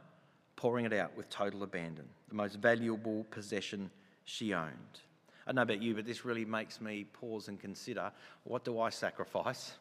pouring 0.57 0.85
it 0.85 0.93
out 0.93 1.17
with 1.17 1.29
total 1.29 1.63
abandon, 1.63 2.07
the 2.29 2.35
most 2.35 2.57
valuable 2.57 3.25
possession 3.31 3.91
she 4.25 4.55
owned. 4.55 5.01
I 5.47 5.51
don't 5.51 5.57
know 5.57 5.63
about 5.63 5.83
you, 5.83 5.95
but 5.95 6.07
this 6.07 6.25
really 6.25 6.45
makes 6.45 6.81
me 6.81 7.05
pause 7.13 7.49
and 7.49 7.61
consider 7.61 8.11
what 8.45 8.65
do 8.65 8.81
I 8.81 8.91
sacrifice? 8.91 9.73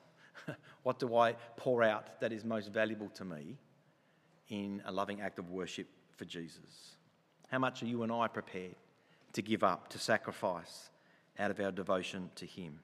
what 0.84 1.00
do 1.00 1.16
I 1.16 1.34
pour 1.56 1.84
out 1.84 2.20
that 2.20 2.34
is 2.34 2.44
most 2.44 2.72
valuable 2.72 3.10
to 3.10 3.24
me 3.24 3.58
in 4.50 4.82
a 4.86 4.92
loving 4.92 5.22
act 5.22 5.40
of 5.40 5.50
worship 5.50 5.88
for 6.18 6.26
Jesus? 6.26 6.98
How 7.50 7.60
much 7.60 7.82
are 7.84 7.86
you 7.86 8.04
and 8.04 8.12
I 8.12 8.28
prepared 8.28 8.76
to 9.34 9.42
give 9.42 9.64
up, 9.64 9.90
to 9.90 10.00
sacrifice 10.00 10.90
out 11.38 11.52
of 11.52 11.60
our 11.60 11.72
devotion 11.72 12.30
to 12.36 12.46
Him. 12.46 12.80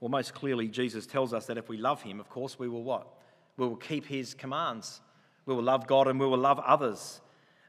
Well, 0.00 0.10
most 0.10 0.34
clearly, 0.34 0.68
Jesus 0.68 1.06
tells 1.06 1.32
us 1.32 1.46
that 1.46 1.58
if 1.58 1.68
we 1.68 1.78
love 1.78 2.02
Him, 2.02 2.20
of 2.20 2.28
course, 2.28 2.58
we 2.58 2.68
will 2.68 2.84
what? 2.84 3.08
We 3.56 3.66
will 3.66 3.76
keep 3.76 4.06
His 4.06 4.34
commands. 4.34 5.00
We 5.46 5.54
will 5.54 5.62
love 5.62 5.86
God 5.86 6.08
and 6.08 6.18
we 6.18 6.26
will 6.26 6.38
love 6.38 6.58
others. 6.60 7.20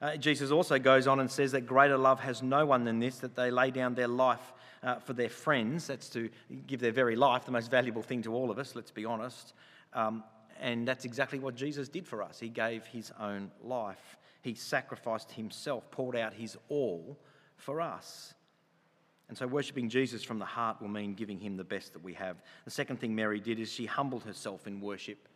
Uh, 0.02 0.18
Jesus 0.18 0.52
also 0.52 0.78
goes 0.78 1.08
on 1.08 1.20
and 1.20 1.32
says 1.32 1.54
that 1.54 1.62
greater 1.62 1.98
love 1.98 2.20
has 2.20 2.44
no 2.44 2.66
one 2.66 2.84
than 2.84 3.00
this, 3.00 3.20
that 3.20 3.36
they 3.36 3.50
lay 3.50 3.72
down 3.72 3.96
their 3.96 4.08
life 4.08 4.54
uh, 4.84 4.96
for 4.96 5.14
their 5.14 5.30
friends. 5.30 5.88
That's 5.88 6.10
to 6.10 6.30
give 6.68 6.80
their 6.80 6.92
very 6.92 7.16
life, 7.16 7.46
the 7.46 7.52
most 7.52 7.72
valuable 7.72 8.02
thing 8.02 8.22
to 8.24 8.34
all 8.34 8.52
of 8.52 8.60
us, 8.60 8.76
let's 8.76 8.92
be 8.92 9.06
honest. 9.06 9.54
Um, 9.94 10.24
and 10.60 10.88
that's 10.88 11.06
exactly 11.06 11.40
what 11.40 11.56
Jesus 11.56 11.90
did 11.90 12.08
for 12.08 12.22
us. 12.24 12.40
He 12.40 12.50
gave 12.50 12.86
his 12.86 13.12
own 13.20 13.52
life. 13.62 14.18
He 14.42 14.54
sacrificed 14.54 15.32
himself, 15.32 15.90
poured 15.92 16.16
out 16.16 16.34
his 16.34 16.58
all 16.70 17.18
for 17.58 17.82
us. 17.82 18.34
And 19.28 19.38
so, 19.38 19.48
worshipping 19.48 19.90
Jesus 19.90 20.24
from 20.24 20.38
the 20.38 20.46
heart 20.46 20.80
will 20.82 20.88
mean 20.88 21.16
giving 21.16 21.40
him 21.40 21.58
the 21.58 21.64
best 21.64 21.94
that 21.94 22.04
we 22.04 22.14
have. 22.14 22.38
The 22.64 22.72
second 22.72 23.00
thing 23.00 23.16
Mary 23.16 23.40
did 23.40 23.60
is 23.60 23.72
she 23.72 23.88
humbled 23.88 24.24
herself 24.24 24.68
in 24.68 24.80
worship 24.80 25.28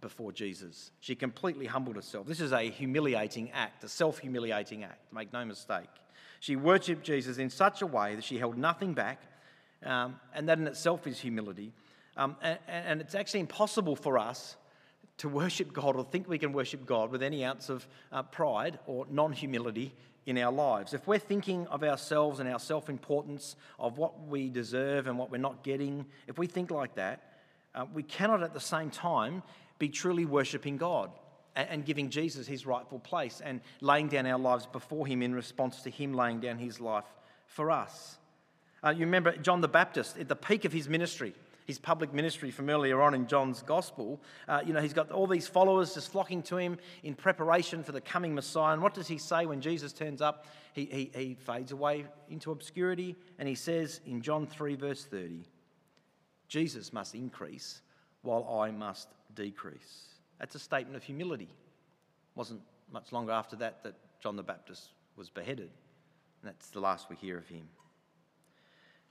before 0.00 0.32
Jesus. 0.32 0.90
She 1.00 1.14
completely 1.14 1.66
humbled 1.66 1.96
herself. 1.96 2.26
This 2.26 2.40
is 2.40 2.52
a 2.52 2.70
humiliating 2.70 3.50
act, 3.52 3.84
a 3.84 3.88
self 3.88 4.18
humiliating 4.18 4.84
act, 4.84 5.12
make 5.12 5.32
no 5.32 5.44
mistake. 5.44 5.88
She 6.40 6.56
worshipped 6.56 7.04
Jesus 7.04 7.38
in 7.38 7.50
such 7.50 7.82
a 7.82 7.86
way 7.86 8.14
that 8.14 8.24
she 8.24 8.38
held 8.38 8.56
nothing 8.56 8.94
back, 8.94 9.20
um, 9.84 10.20
and 10.34 10.48
that 10.48 10.58
in 10.58 10.66
itself 10.66 11.06
is 11.06 11.18
humility. 11.18 11.72
Um, 12.16 12.36
and, 12.42 12.58
and 12.68 13.00
it's 13.00 13.14
actually 13.14 13.40
impossible 13.40 13.96
for 13.96 14.18
us 14.18 14.56
to 15.18 15.28
worship 15.28 15.72
God 15.72 15.96
or 15.96 16.04
think 16.04 16.28
we 16.28 16.38
can 16.38 16.52
worship 16.52 16.86
God 16.86 17.10
with 17.10 17.22
any 17.22 17.44
ounce 17.44 17.68
of 17.68 17.86
uh, 18.12 18.22
pride 18.22 18.78
or 18.86 19.06
non 19.10 19.32
humility 19.32 19.92
in 20.26 20.38
our 20.38 20.52
lives. 20.52 20.94
If 20.94 21.06
we're 21.06 21.18
thinking 21.18 21.66
of 21.68 21.82
ourselves 21.82 22.38
and 22.38 22.48
our 22.48 22.58
self 22.58 22.88
importance, 22.88 23.56
of 23.78 23.98
what 23.98 24.26
we 24.28 24.48
deserve 24.48 25.06
and 25.06 25.18
what 25.18 25.30
we're 25.30 25.38
not 25.38 25.64
getting, 25.64 26.06
if 26.26 26.38
we 26.38 26.46
think 26.46 26.70
like 26.70 26.94
that, 26.96 27.22
uh, 27.74 27.86
we 27.92 28.02
cannot 28.02 28.42
at 28.42 28.54
the 28.54 28.60
same 28.60 28.90
time 28.90 29.42
be 29.78 29.88
truly 29.88 30.24
worshipping 30.24 30.76
God 30.76 31.10
and, 31.56 31.68
and 31.70 31.84
giving 31.84 32.10
Jesus 32.10 32.46
his 32.46 32.66
rightful 32.66 32.98
place 32.98 33.40
and 33.44 33.60
laying 33.80 34.08
down 34.08 34.26
our 34.26 34.38
lives 34.38 34.66
before 34.66 35.06
him 35.06 35.22
in 35.22 35.34
response 35.34 35.82
to 35.82 35.90
him 35.90 36.14
laying 36.14 36.40
down 36.40 36.58
his 36.58 36.80
life 36.80 37.06
for 37.46 37.70
us. 37.70 38.18
Uh, 38.84 38.90
you 38.90 39.00
remember 39.00 39.36
John 39.36 39.60
the 39.60 39.68
Baptist 39.68 40.18
at 40.18 40.28
the 40.28 40.36
peak 40.36 40.64
of 40.64 40.72
his 40.72 40.88
ministry 40.88 41.34
his 41.68 41.78
public 41.78 42.14
ministry 42.14 42.50
from 42.50 42.70
earlier 42.70 43.02
on 43.02 43.12
in 43.12 43.26
John's 43.26 43.60
gospel. 43.60 44.18
Uh, 44.48 44.62
you 44.64 44.72
know, 44.72 44.80
he's 44.80 44.94
got 44.94 45.12
all 45.12 45.26
these 45.26 45.46
followers 45.46 45.92
just 45.92 46.10
flocking 46.10 46.42
to 46.44 46.56
him 46.56 46.78
in 47.02 47.14
preparation 47.14 47.84
for 47.84 47.92
the 47.92 48.00
coming 48.00 48.34
Messiah. 48.34 48.72
And 48.72 48.82
what 48.82 48.94
does 48.94 49.06
he 49.06 49.18
say 49.18 49.44
when 49.44 49.60
Jesus 49.60 49.92
turns 49.92 50.22
up? 50.22 50.46
He, 50.72 50.86
he, 50.86 51.10
he 51.14 51.34
fades 51.34 51.70
away 51.70 52.06
into 52.30 52.52
obscurity 52.52 53.16
and 53.38 53.46
he 53.46 53.54
says 53.54 54.00
in 54.06 54.22
John 54.22 54.46
3, 54.46 54.76
verse 54.76 55.04
30, 55.04 55.42
Jesus 56.48 56.90
must 56.90 57.14
increase 57.14 57.82
while 58.22 58.48
I 58.62 58.70
must 58.70 59.08
decrease. 59.38 60.08
That's 60.40 60.54
a 60.56 60.58
statement 60.58 60.96
of 60.96 61.04
humility. 61.04 61.44
It 61.44 62.34
wasn't 62.34 62.60
much 62.92 63.12
longer 63.12 63.32
after 63.32 63.56
that 63.56 63.84
that 63.84 63.94
John 64.20 64.36
the 64.36 64.42
Baptist 64.42 64.90
was 65.16 65.30
beheaded. 65.30 65.70
And 66.42 66.52
that's 66.52 66.70
the 66.70 66.80
last 66.80 67.08
we 67.08 67.16
hear 67.16 67.38
of 67.38 67.46
him. 67.46 67.68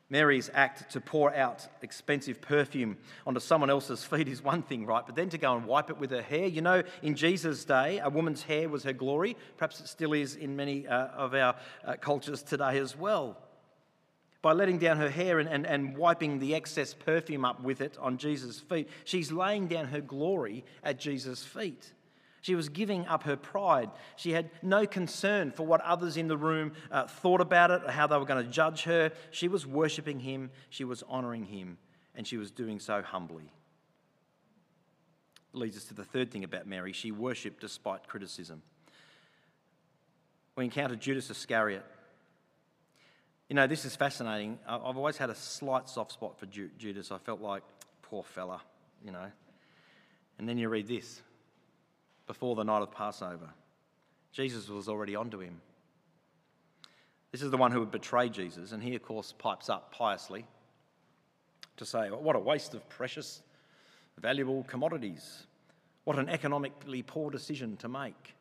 Mary's 0.10 0.50
act 0.54 0.92
to 0.92 1.02
pour 1.02 1.36
out 1.36 1.68
expensive 1.82 2.40
perfume 2.40 2.98
onto 3.26 3.42
someone 3.42 3.70
else's 3.70 4.06
feet 4.06 4.28
is 4.28 4.42
one 4.42 4.64
thing, 4.64 4.86
right? 4.86 5.06
But 5.06 5.16
then 5.16 5.30
to 5.30 5.38
go 5.38 5.56
and 5.56 5.66
wipe 5.66 5.90
it 5.90 5.98
with 5.98 6.12
her 6.12 6.22
hair. 6.22 6.48
You 6.48 6.62
know, 6.62 6.84
in 7.02 7.16
Jesus' 7.16 7.66
day, 7.66 8.00
a 8.00 8.10
woman's 8.10 8.44
hair 8.44 8.70
was 8.70 8.84
her 8.84 8.94
glory. 8.94 9.36
Perhaps 9.58 9.82
it 9.82 9.88
still 9.88 10.14
is 10.14 10.36
in 10.36 10.56
many 10.56 10.88
uh, 10.88 11.08
of 11.08 11.34
our 11.34 11.56
uh, 11.86 11.96
cultures 12.00 12.42
today 12.42 12.78
as 12.78 12.98
well. 12.98 13.38
By 14.42 14.54
letting 14.54 14.78
down 14.78 14.98
her 14.98 15.10
hair 15.10 15.40
and, 15.40 15.50
and, 15.50 15.66
and 15.66 15.98
wiping 15.98 16.40
the 16.40 16.54
excess 16.54 16.94
perfume 16.94 17.44
up 17.44 17.62
with 17.62 17.82
it 17.82 17.98
on 18.00 18.18
Jesus' 18.18 18.60
feet, 18.60 18.88
she's 19.04 19.32
laying 19.32 19.68
down 19.68 19.86
her 19.86 20.02
glory 20.02 20.64
at 20.84 21.00
Jesus' 21.00 21.44
feet. 21.44 21.94
She 22.48 22.56
was 22.56 22.70
giving 22.70 23.06
up 23.08 23.24
her 23.24 23.36
pride. 23.36 23.90
She 24.16 24.32
had 24.32 24.50
no 24.62 24.86
concern 24.86 25.52
for 25.52 25.66
what 25.66 25.82
others 25.82 26.16
in 26.16 26.30
the 26.30 26.38
room 26.38 26.72
uh, 26.92 27.08
thought 27.08 27.42
about 27.42 27.72
it 27.72 27.82
or 27.84 27.92
how 27.92 28.08
they 28.08 28.18
were 28.18 28.26
going 28.26 28.46
to 28.46 28.50
judge 28.50 28.84
her. 28.84 29.12
She 29.32 29.48
was 29.48 29.66
worshipping 29.66 30.22
him, 30.22 30.52
she 30.70 30.86
was 30.86 31.04
honoring 31.10 31.44
him, 31.44 31.78
and 32.16 32.26
she 32.26 32.38
was 32.38 32.52
doing 32.52 32.80
so 32.80 33.02
humbly. 33.02 33.52
Leads 35.52 35.76
us 35.76 35.86
to 35.86 35.94
the 35.94 36.06
third 36.06 36.32
thing 36.32 36.44
about 36.44 36.68
Mary 36.68 36.94
she 36.94 37.12
worshipped 37.12 37.60
despite 37.60 38.08
criticism. 38.08 38.62
we 40.56 40.64
encounter 40.64 40.96
Judas 40.96 41.30
Iscariot. 41.30 41.84
You 43.50 43.56
know, 43.56 43.68
this 43.68 43.86
is 43.86 43.96
fascinating. 43.96 44.60
I've 44.68 44.98
always 44.98 45.18
had 45.18 45.30
a 45.30 45.36
slight 45.36 45.88
soft 45.88 46.12
spot 46.12 46.38
for 46.38 46.46
Judas. 46.48 47.12
I 47.12 47.18
felt 47.18 47.42
like, 47.42 47.64
poor 48.02 48.24
fella, 48.24 48.62
you 49.04 49.12
know. 49.12 49.32
And 50.38 50.48
then 50.48 50.58
you 50.58 50.68
read 50.70 50.88
this 50.88 51.22
before 52.26 52.56
the 52.56 52.64
night 52.64 52.82
of 52.82 52.92
Passover. 52.92 53.50
Jesus 54.34 54.68
was 54.68 54.90
already 54.90 55.16
onto 55.16 55.40
him. 55.40 55.62
This 57.32 57.42
is 57.42 57.52
the 57.52 57.58
one 57.58 57.72
who 57.72 57.80
would 57.80 57.92
betray 57.92 58.30
Jesus, 58.30 58.72
and 58.72 58.84
he, 58.84 58.96
of 58.96 59.04
course, 59.04 59.34
pipes 59.38 59.70
up 59.70 59.94
piously 59.94 60.46
to 61.78 61.86
say, 61.86 62.10
What 62.10 62.36
a 62.36 62.40
waste 62.40 62.74
of 62.74 62.88
precious, 62.90 63.42
valuable 64.20 64.64
commodities. 64.64 65.44
What 66.04 66.20
an 66.20 66.30
economically 66.30 67.02
poor 67.02 67.30
decision 67.30 67.78
to 67.78 67.90
make. 67.90 68.36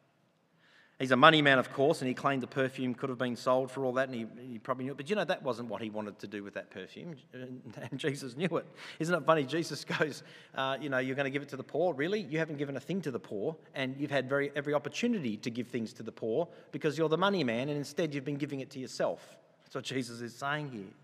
He's 0.99 1.11
a 1.11 1.17
money 1.17 1.43
man, 1.43 1.59
of 1.59 1.71
course, 1.75 2.01
and 2.01 2.09
he 2.09 2.15
claimed 2.15 2.43
the 2.43 2.47
perfume 2.47 2.95
could 2.95 3.11
have 3.11 3.19
been 3.19 3.37
sold 3.37 3.71
for 3.71 3.85
all 3.85 3.93
that, 3.95 4.09
and 4.09 4.15
he, 4.15 4.27
he, 4.53 4.59
probably 4.59 4.87
knew 4.87 4.93
it. 4.93 4.97
But 4.97 5.11
you 5.11 5.17
know, 5.17 5.27
that 5.27 5.43
wasn't 5.43 5.69
what 5.69 5.83
he 5.83 5.91
wanted 5.91 6.19
to 6.21 6.27
do 6.27 6.43
with 6.43 6.55
that 6.55 6.71
perfume, 6.71 7.17
and 7.35 7.99
Jesus 7.99 8.35
knew 8.35 8.49
it. 8.57 8.67
Isn't 8.99 9.15
it 9.15 9.27
funny? 9.27 9.45
Jesus 9.45 9.85
goes, 9.99 10.23
uh, 10.55 10.79
You 10.81 10.89
know, 10.89 10.97
you're 10.97 11.15
going 11.15 11.25
to 11.25 11.31
give 11.31 11.43
it 11.43 11.51
to 11.51 11.57
the 11.59 11.63
poor? 11.63 11.93
Really? 11.93 12.23
You 12.23 12.39
haven't 12.39 12.57
given 12.57 12.79
a 12.79 12.81
thing 12.81 13.03
to 13.03 13.11
the 13.11 13.19
poor, 13.19 13.57
and 13.75 13.95
you've 13.99 14.11
had 14.11 14.27
very, 14.27 14.51
every 14.57 14.73
opportunity 14.73 15.37
to 15.37 15.51
give 15.51 15.69
things 15.69 15.93
to 15.95 16.03
the 16.03 16.13
poor 16.13 16.49
because 16.73 16.97
you're 16.97 17.11
the 17.11 17.19
money 17.19 17.45
man, 17.45 17.69
and 17.69 17.77
instead 17.77 18.15
you've 18.15 18.25
been 18.25 18.37
giving 18.37 18.61
it 18.61 18.71
to 18.71 18.79
yourself. 18.79 19.37
That's 19.65 19.75
what 19.75 19.85
Jesus 19.85 20.23
is 20.23 20.35
saying 20.35 20.71
here. 20.71 20.95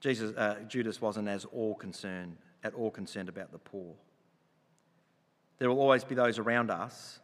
Jesus, 0.00 0.36
uh, 0.36 0.56
Judas 0.68 1.00
wasn't 1.00 1.28
as 1.28 1.46
all 1.46 1.74
concerned, 1.74 2.36
at 2.62 2.74
all 2.74 2.90
concerned 2.90 3.30
about 3.30 3.52
the 3.52 3.58
poor. 3.58 3.94
There 5.58 5.70
will 5.70 5.80
always 5.80 6.04
be 6.04 6.14
those 6.14 6.38
around 6.38 6.70
us 6.70 7.20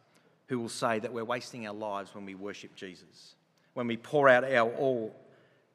who 0.47 0.59
will 0.59 0.69
say 0.69 0.99
that 0.99 1.13
we're 1.13 1.23
wasting 1.23 1.67
our 1.67 1.73
lives 1.73 2.13
when 2.13 2.25
we 2.25 2.35
worship 2.35 2.75
Jesus. 2.75 3.35
When 3.73 3.87
we 3.87 3.97
pour 3.97 4.29
out 4.29 4.43
our 4.43 4.69
all 4.71 5.15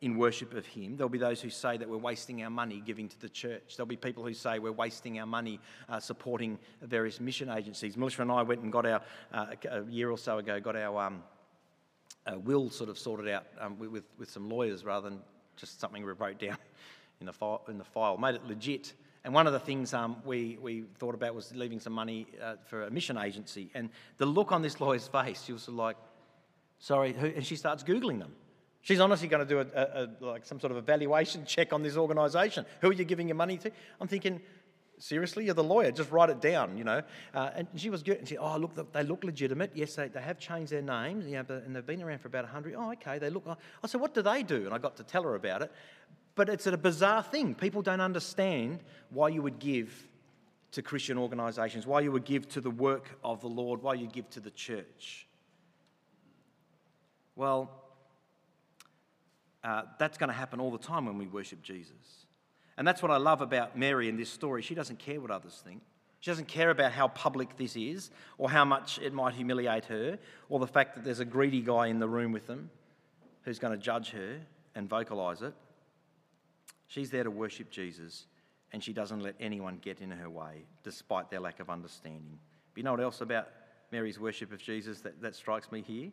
in 0.01 0.17
worship 0.17 0.55
of 0.55 0.65
Him, 0.67 0.97
there'll 0.97 1.09
be 1.09 1.19
those 1.19 1.41
who 1.41 1.51
say 1.51 1.77
that 1.77 1.89
we're 1.89 1.97
wasting 1.97 2.43
our 2.45 2.51
money 2.51 2.81
giving 2.85 3.09
to 3.09 3.21
the 3.21 3.29
church. 3.29 3.75
There'll 3.77 3.87
be 3.89 3.97
people 3.97 4.25
who 4.25 4.35
say 4.35 4.59
we're 4.59 4.71
wasting 4.71 5.19
our 5.19 5.27
money 5.27 5.59
uh, 5.89 5.99
supporting 5.99 6.59
various 6.83 7.19
mission 7.19 7.49
agencies. 7.49 7.97
Melissa 7.97 8.23
and 8.23 8.31
I 8.31 8.43
went 8.43 8.61
and 8.61 8.71
got 8.71 8.87
our, 8.87 9.03
uh, 9.33 9.47
a 9.71 9.85
year 9.85 10.11
or 10.11 10.19
so 10.19 10.39
ago, 10.39 10.61
got 10.61 10.77
our 10.77 11.07
um, 11.07 11.23
uh, 12.27 12.39
will 12.39 12.71
sort 12.71 12.91
of 12.91 12.99
sorted 12.99 13.29
out 13.29 13.47
um, 13.61 13.79
with, 13.79 14.05
with 14.19 14.31
some 14.31 14.49
lawyers 14.49 14.85
rather 14.85 15.09
than 15.09 15.21
just 15.57 15.81
something 15.81 16.05
we 16.05 16.13
wrote 16.13 16.39
down 16.39 16.59
in 17.21 17.27
the, 17.27 17.59
in 17.69 17.79
the 17.79 17.85
file. 17.85 18.17
Made 18.17 18.37
it 18.37 18.47
legit. 18.47 18.93
And 19.29 19.35
one 19.35 19.47
of 19.47 19.53
the 19.53 19.61
things 19.61 19.93
um, 19.93 20.17
we, 20.25 20.57
we 20.59 20.85
thought 20.97 21.15
about 21.15 21.35
was 21.35 21.55
leaving 21.55 21.81
some 21.81 21.93
money 21.93 22.27
uh, 22.43 22.55
for 22.65 22.85
a 22.85 22.91
mission 22.91 23.19
agency. 23.19 23.71
And 23.75 23.91
the 24.17 24.25
look 24.25 24.53
on 24.53 24.63
this 24.63 24.81
lawyer's 24.81 25.07
face, 25.07 25.45
she 25.45 25.53
was 25.53 25.69
like, 25.69 25.99
sorry, 26.79 27.13
who? 27.13 27.27
and 27.27 27.45
she 27.45 27.55
starts 27.55 27.85
Googling 27.85 28.21
them. 28.21 28.33
She's 28.81 29.01
honestly 29.01 29.29
going 29.29 29.47
to 29.47 29.55
do 29.55 29.59
a, 29.59 29.67
a, 29.79 30.05
a, 30.05 30.25
like 30.25 30.47
some 30.47 30.59
sort 30.59 30.71
of 30.71 30.79
evaluation 30.79 31.45
check 31.47 31.75
on 31.75 31.83
this 31.83 31.95
organisation. 31.95 32.65
Who 32.81 32.89
are 32.89 32.95
you 32.95 33.05
giving 33.05 33.29
your 33.29 33.35
money 33.35 33.59
to? 33.59 33.71
I'm 34.01 34.09
thinking, 34.09 34.41
seriously, 34.97 35.45
you're 35.45 35.53
the 35.53 35.63
lawyer. 35.63 35.91
Just 35.91 36.11
write 36.11 36.31
it 36.31 36.41
down, 36.41 36.79
you 36.79 36.85
know. 36.85 37.03
Uh, 37.35 37.51
and 37.55 37.69
she 37.77 37.91
was 37.91 38.03
good. 38.03 38.17
And 38.17 38.27
she, 38.27 38.39
oh, 38.39 38.57
look, 38.57 38.95
they 38.95 39.03
look 39.03 39.25
legitimate. 39.25 39.73
Yes, 39.75 39.95
they, 39.95 40.09
they 40.09 40.23
have 40.23 40.39
changed 40.39 40.73
their 40.73 40.81
names, 40.81 41.27
you 41.27 41.33
know, 41.33 41.45
and 41.51 41.77
they've 41.77 41.85
been 41.85 42.01
around 42.01 42.23
for 42.23 42.29
about 42.29 42.45
100. 42.45 42.75
Oh, 42.79 42.93
okay, 42.93 43.19
they 43.19 43.29
look. 43.29 43.45
I 43.47 43.87
said, 43.89 44.01
what 44.01 44.15
do 44.15 44.23
they 44.23 44.43
do? 44.43 44.65
And 44.65 44.73
I 44.73 44.79
got 44.79 44.97
to 44.97 45.05
tell 45.05 45.25
her 45.25 45.35
about 45.35 45.61
it. 45.61 45.73
But 46.39 46.49
it's 46.49 46.69
a 46.69 46.77
bizarre 46.79 47.25
thing. 47.25 47.57
People 47.57 47.83
don't 47.83 48.01
understand 48.01 48.85
why 49.11 49.29
you 49.29 49.43
would 49.43 49.59
give 49.59 49.93
to 50.71 50.83
Christian 50.83 51.19
organisations, 51.19 51.85
why 51.85 52.01
you 52.01 52.13
would 52.13 52.25
give 52.25 52.49
to 52.51 52.61
the 52.61 52.71
work 52.71 53.19
of 53.25 53.41
the 53.41 53.49
Lord, 53.49 53.83
why 53.83 53.95
you 53.95 54.07
give 54.07 54.31
to 54.31 54.41
the 54.41 54.53
church. 54.53 55.27
Well, 57.35 57.73
uh, 59.65 59.83
that's 59.99 60.17
going 60.17 60.29
to 60.29 60.35
happen 60.35 60.61
all 60.61 60.71
the 60.71 60.79
time 60.79 61.07
when 61.07 61.19
we 61.19 61.27
worship 61.27 61.61
Jesus. 61.61 62.27
And 62.77 62.87
that's 62.87 63.03
what 63.03 63.11
I 63.11 63.17
love 63.17 63.41
about 63.41 63.77
Mary 63.77 64.09
in 64.09 64.17
this 64.17 64.31
story. 64.31 64.63
She 64.63 64.77
doesn't 64.77 65.01
care 65.01 65.21
what 65.21 65.33
others 65.33 65.61
think. 65.65 65.83
She 66.21 66.31
doesn't 66.31 66.47
care 66.47 66.71
about 66.71 66.93
how 66.93 67.09
public 67.09 67.57
this 67.57 67.75
is 67.75 68.13
or 68.39 68.49
how 68.49 68.65
much 68.65 69.01
it 69.01 69.13
might 69.13 69.35
humiliate 69.35 69.87
her 69.87 70.21
or 70.49 70.61
the 70.61 70.69
fact 70.69 70.95
that 70.95 71.03
there's 71.03 71.19
a 71.19 71.25
greedy 71.25 71.63
guy 71.63 71.89
in 71.89 71.99
the 71.99 72.09
room 72.09 72.31
with 72.31 72.47
them 72.47 72.71
who's 73.43 73.59
going 73.59 73.77
to 73.77 73.85
judge 73.85 74.11
her 74.11 74.39
and 74.77 74.89
vocalise 74.89 75.43
it. 75.43 75.53
She's 76.89 77.11
there 77.11 77.25
to 77.25 77.31
worship 77.31 77.71
Jesus, 77.71 78.27
and 78.73 78.83
she 78.83 78.93
doesn't 78.93 79.21
let 79.21 79.35
anyone 79.39 79.79
get 79.81 80.01
in 80.01 80.11
her 80.11 80.29
way, 80.29 80.65
despite 80.83 81.31
their 81.31 81.41
lack 81.41 81.61
of 81.61 81.71
understanding. 81.71 82.39
But 82.73 82.79
you 82.79 82.83
know 82.83 82.93
what 82.93 83.01
else 83.01 83.21
about 83.21 83.49
Mary's 83.93 84.19
worship 84.19 84.53
of 84.53 84.61
Jesus 84.61 85.01
that, 85.01 85.21
that 85.23 85.35
strikes 85.35 85.71
me 85.71 85.83
here? 85.83 86.11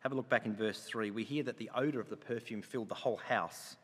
Have 0.00 0.12
a 0.12 0.14
look 0.14 0.28
back 0.28 0.46
in 0.46 0.54
verse 0.54 0.82
3. 0.82 1.10
We 1.10 1.24
hear 1.24 1.42
that 1.44 1.58
the 1.58 1.70
odour 1.74 2.00
of 2.00 2.10
the 2.10 2.16
perfume 2.16 2.62
filled 2.62 2.88
the 2.88 2.94
whole 2.94 3.16
house. 3.16 3.76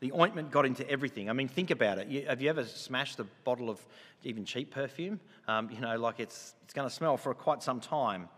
The 0.00 0.12
ointment 0.12 0.50
got 0.50 0.64
into 0.64 0.88
everything. 0.88 1.28
I 1.28 1.32
mean, 1.32 1.48
think 1.48 1.70
about 1.70 1.98
it. 1.98 2.08
You, 2.08 2.26
have 2.26 2.40
you 2.40 2.48
ever 2.48 2.64
smashed 2.64 3.18
a 3.18 3.24
bottle 3.44 3.68
of 3.68 3.84
even 4.22 4.44
cheap 4.44 4.70
perfume? 4.70 5.20
Um, 5.48 5.70
you 5.70 5.80
know, 5.80 5.98
like 5.98 6.20
it's, 6.20 6.54
it's 6.64 6.72
going 6.72 6.88
to 6.88 6.94
smell 6.94 7.16
for 7.16 7.34
quite 7.34 7.62
some 7.62 7.80
time. 7.80 8.28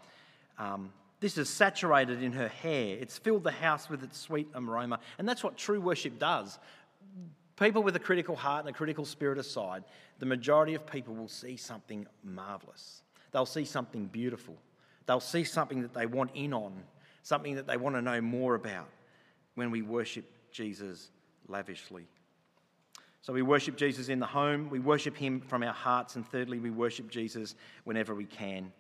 Um, 0.59 0.93
this 1.21 1.37
is 1.37 1.51
saturated 1.51 2.23
in 2.23 2.33
her 2.33 2.49
hair. 2.49 2.97
It's 2.99 3.19
filled 3.19 3.45
the 3.45 3.51
house 3.51 3.91
with 3.91 4.03
its 4.03 4.19
sweet 4.19 4.49
aroma. 4.55 5.01
And 5.19 5.29
that's 5.29 5.45
what 5.45 5.57
true 5.57 5.81
worship 5.81 6.19
does 6.19 6.59
people 7.61 7.83
with 7.83 7.95
a 7.95 8.01
critical 8.01 8.35
heart 8.35 8.65
and 8.65 8.75
a 8.75 8.77
critical 8.77 9.05
spirit 9.05 9.39
aside, 9.39 9.85
the 10.19 10.27
majority 10.27 10.75
of 10.75 10.87
people 10.87 11.15
will 11.15 11.29
see 11.29 11.57
something 11.57 12.07
marvellous. 12.25 13.03
They'll 13.33 13.47
see 13.47 13.65
something 13.65 14.07
beautiful. 14.07 14.57
They'll 15.07 15.21
see 15.21 15.45
something 15.45 15.83
that 15.83 15.95
they 15.95 16.07
want 16.07 16.31
in 16.35 16.53
on, 16.53 16.83
something 17.23 17.55
that 17.57 17.67
they 17.67 17.77
want 17.77 17.97
to 17.97 18.03
know 18.03 18.21
more 18.21 18.55
about 18.55 18.89
when 19.55 19.71
we 19.71 19.83
worship 19.83 20.25
Jesus 20.51 21.11
lavishly. 21.49 22.07
So 23.23 23.33
we 23.35 23.43
worship 23.43 23.77
Jesus 23.77 24.09
in 24.09 24.19
the 24.19 24.27
home, 24.27 24.71
we 24.71 24.79
worship 24.79 25.15
him 25.17 25.41
from 25.41 25.63
our 25.63 25.75
hearts, 25.75 26.17
and 26.17 26.27
thirdly, 26.27 26.59
we 26.59 26.71
worship 26.71 27.11
Jesus 27.11 27.55
whenever 27.85 28.15
we 28.15 28.25
can. 28.25 28.73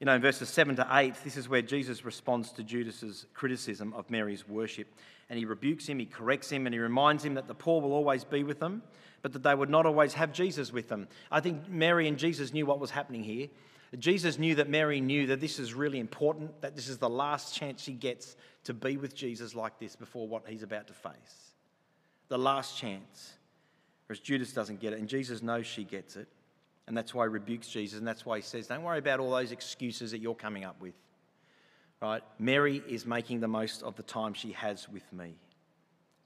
You 0.00 0.06
know, 0.06 0.14
in 0.14 0.22
verses 0.22 0.48
7 0.48 0.76
to 0.76 0.86
8, 0.90 1.14
this 1.24 1.36
is 1.36 1.46
where 1.46 1.60
Jesus 1.60 2.06
responds 2.06 2.52
to 2.52 2.64
Judas's 2.64 3.26
criticism 3.34 3.92
of 3.92 4.10
Mary's 4.10 4.48
worship. 4.48 4.88
And 5.28 5.38
he 5.38 5.44
rebukes 5.44 5.86
him, 5.86 5.98
he 5.98 6.06
corrects 6.06 6.50
him, 6.50 6.66
and 6.66 6.74
he 6.74 6.80
reminds 6.80 7.22
him 7.22 7.34
that 7.34 7.46
the 7.46 7.54
poor 7.54 7.82
will 7.82 7.92
always 7.92 8.24
be 8.24 8.42
with 8.42 8.58
them, 8.58 8.82
but 9.20 9.34
that 9.34 9.42
they 9.42 9.54
would 9.54 9.68
not 9.68 9.84
always 9.84 10.14
have 10.14 10.32
Jesus 10.32 10.72
with 10.72 10.88
them. 10.88 11.06
I 11.30 11.40
think 11.40 11.68
Mary 11.68 12.08
and 12.08 12.18
Jesus 12.18 12.54
knew 12.54 12.64
what 12.64 12.80
was 12.80 12.90
happening 12.90 13.22
here. 13.22 13.48
Jesus 13.98 14.38
knew 14.38 14.54
that 14.54 14.70
Mary 14.70 15.00
knew 15.00 15.26
that 15.26 15.40
this 15.40 15.58
is 15.58 15.74
really 15.74 16.00
important, 16.00 16.62
that 16.62 16.76
this 16.76 16.88
is 16.88 16.96
the 16.96 17.08
last 17.08 17.54
chance 17.54 17.82
she 17.82 17.92
gets 17.92 18.36
to 18.64 18.72
be 18.72 18.96
with 18.96 19.14
Jesus 19.14 19.54
like 19.54 19.78
this 19.78 19.96
before 19.96 20.26
what 20.26 20.48
he's 20.48 20.62
about 20.62 20.86
to 20.86 20.94
face. 20.94 21.52
The 22.28 22.38
last 22.38 22.78
chance. 22.78 23.34
Whereas 24.06 24.20
Judas 24.20 24.52
doesn't 24.52 24.80
get 24.80 24.94
it, 24.94 24.98
and 24.98 25.08
Jesus 25.08 25.42
knows 25.42 25.66
she 25.66 25.84
gets 25.84 26.16
it. 26.16 26.28
And 26.90 26.96
that's 26.96 27.14
why 27.14 27.24
he 27.26 27.28
rebukes 27.28 27.68
Jesus, 27.68 28.00
and 28.00 28.08
that's 28.08 28.26
why 28.26 28.38
he 28.38 28.42
says, 28.42 28.66
Don't 28.66 28.82
worry 28.82 28.98
about 28.98 29.20
all 29.20 29.30
those 29.30 29.52
excuses 29.52 30.10
that 30.10 30.18
you're 30.18 30.34
coming 30.34 30.64
up 30.64 30.80
with. 30.80 30.94
Right? 32.02 32.20
Mary 32.36 32.82
is 32.88 33.06
making 33.06 33.38
the 33.38 33.46
most 33.46 33.84
of 33.84 33.94
the 33.94 34.02
time 34.02 34.34
she 34.34 34.50
has 34.50 34.88
with 34.88 35.04
me. 35.12 35.36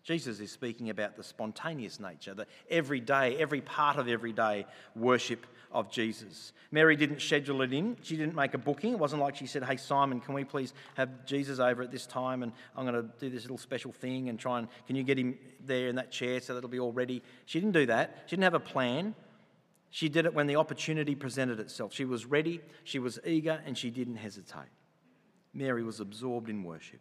Jesus 0.05 0.41
is 0.41 0.51
speaking 0.51 0.89
about 0.89 1.17
the 1.17 1.23
spontaneous 1.23 2.01
nature, 2.01 2.33
the 2.33 2.47
everyday, 2.71 3.37
every 3.37 3.61
part 3.61 3.99
of 3.99 4.09
everyday 4.09 4.65
worship 4.97 5.47
of 5.71 5.91
Jesus. 5.91 6.55
Mary 6.71 6.97
didn't 6.97 7.21
schedule 7.21 7.61
it 7.61 7.75
in. 7.75 7.99
She 8.01 8.17
didn't 8.17 8.35
make 8.35 8.55
a 8.55 8.59
booking. 8.59 8.95
It 8.95 8.99
wasn't 8.99 9.21
like 9.21 9.37
she 9.37 9.47
said, 9.47 9.65
Hey, 9.65 9.77
Simon, 9.77 10.19
can 10.19 10.33
we 10.33 10.45
please 10.45 10.73
have 10.95 11.27
Jesus 11.27 11.59
over 11.59 11.83
at 11.83 11.91
this 11.91 12.07
time? 12.07 12.43
And 12.43 12.53
I'm 12.75 12.87
going 12.87 13.03
to 13.03 13.11
do 13.21 13.29
this 13.29 13.43
little 13.43 13.59
special 13.59 13.93
thing 13.93 14.31
and 14.31 14.39
try 14.39 14.61
and, 14.61 14.69
can 14.87 14.97
you 14.97 15.03
get 15.03 15.19
him 15.19 15.37
there 15.67 15.89
in 15.89 15.97
that 15.97 16.11
chair 16.11 16.41
so 16.41 16.55
that 16.55 16.59
it'll 16.59 16.71
be 16.71 16.81
all 16.81 16.93
ready? 16.93 17.23
She 17.45 17.61
didn't 17.61 17.75
do 17.75 17.85
that. 17.85 18.23
She 18.25 18.37
didn't 18.37 18.45
have 18.45 18.55
a 18.55 18.61
plan. 18.61 19.15
She 19.95 20.09
did 20.09 20.27
it 20.27 20.35
when 20.35 20.49
the 20.49 20.57
opportunity 20.57 21.15
presented 21.15 21.61
itself. 21.61 21.95
She 21.95 22.05
was 22.05 22.27
ready, 22.27 22.61
she 22.83 22.99
was 22.99 23.21
eager, 23.25 23.61
and 23.65 23.79
she 23.79 23.91
didn't 23.91 24.17
hesitate. 24.17 24.73
Mary 25.53 25.85
was 25.85 26.01
absorbed 26.01 26.51
in 26.51 26.65
worship. 26.65 26.99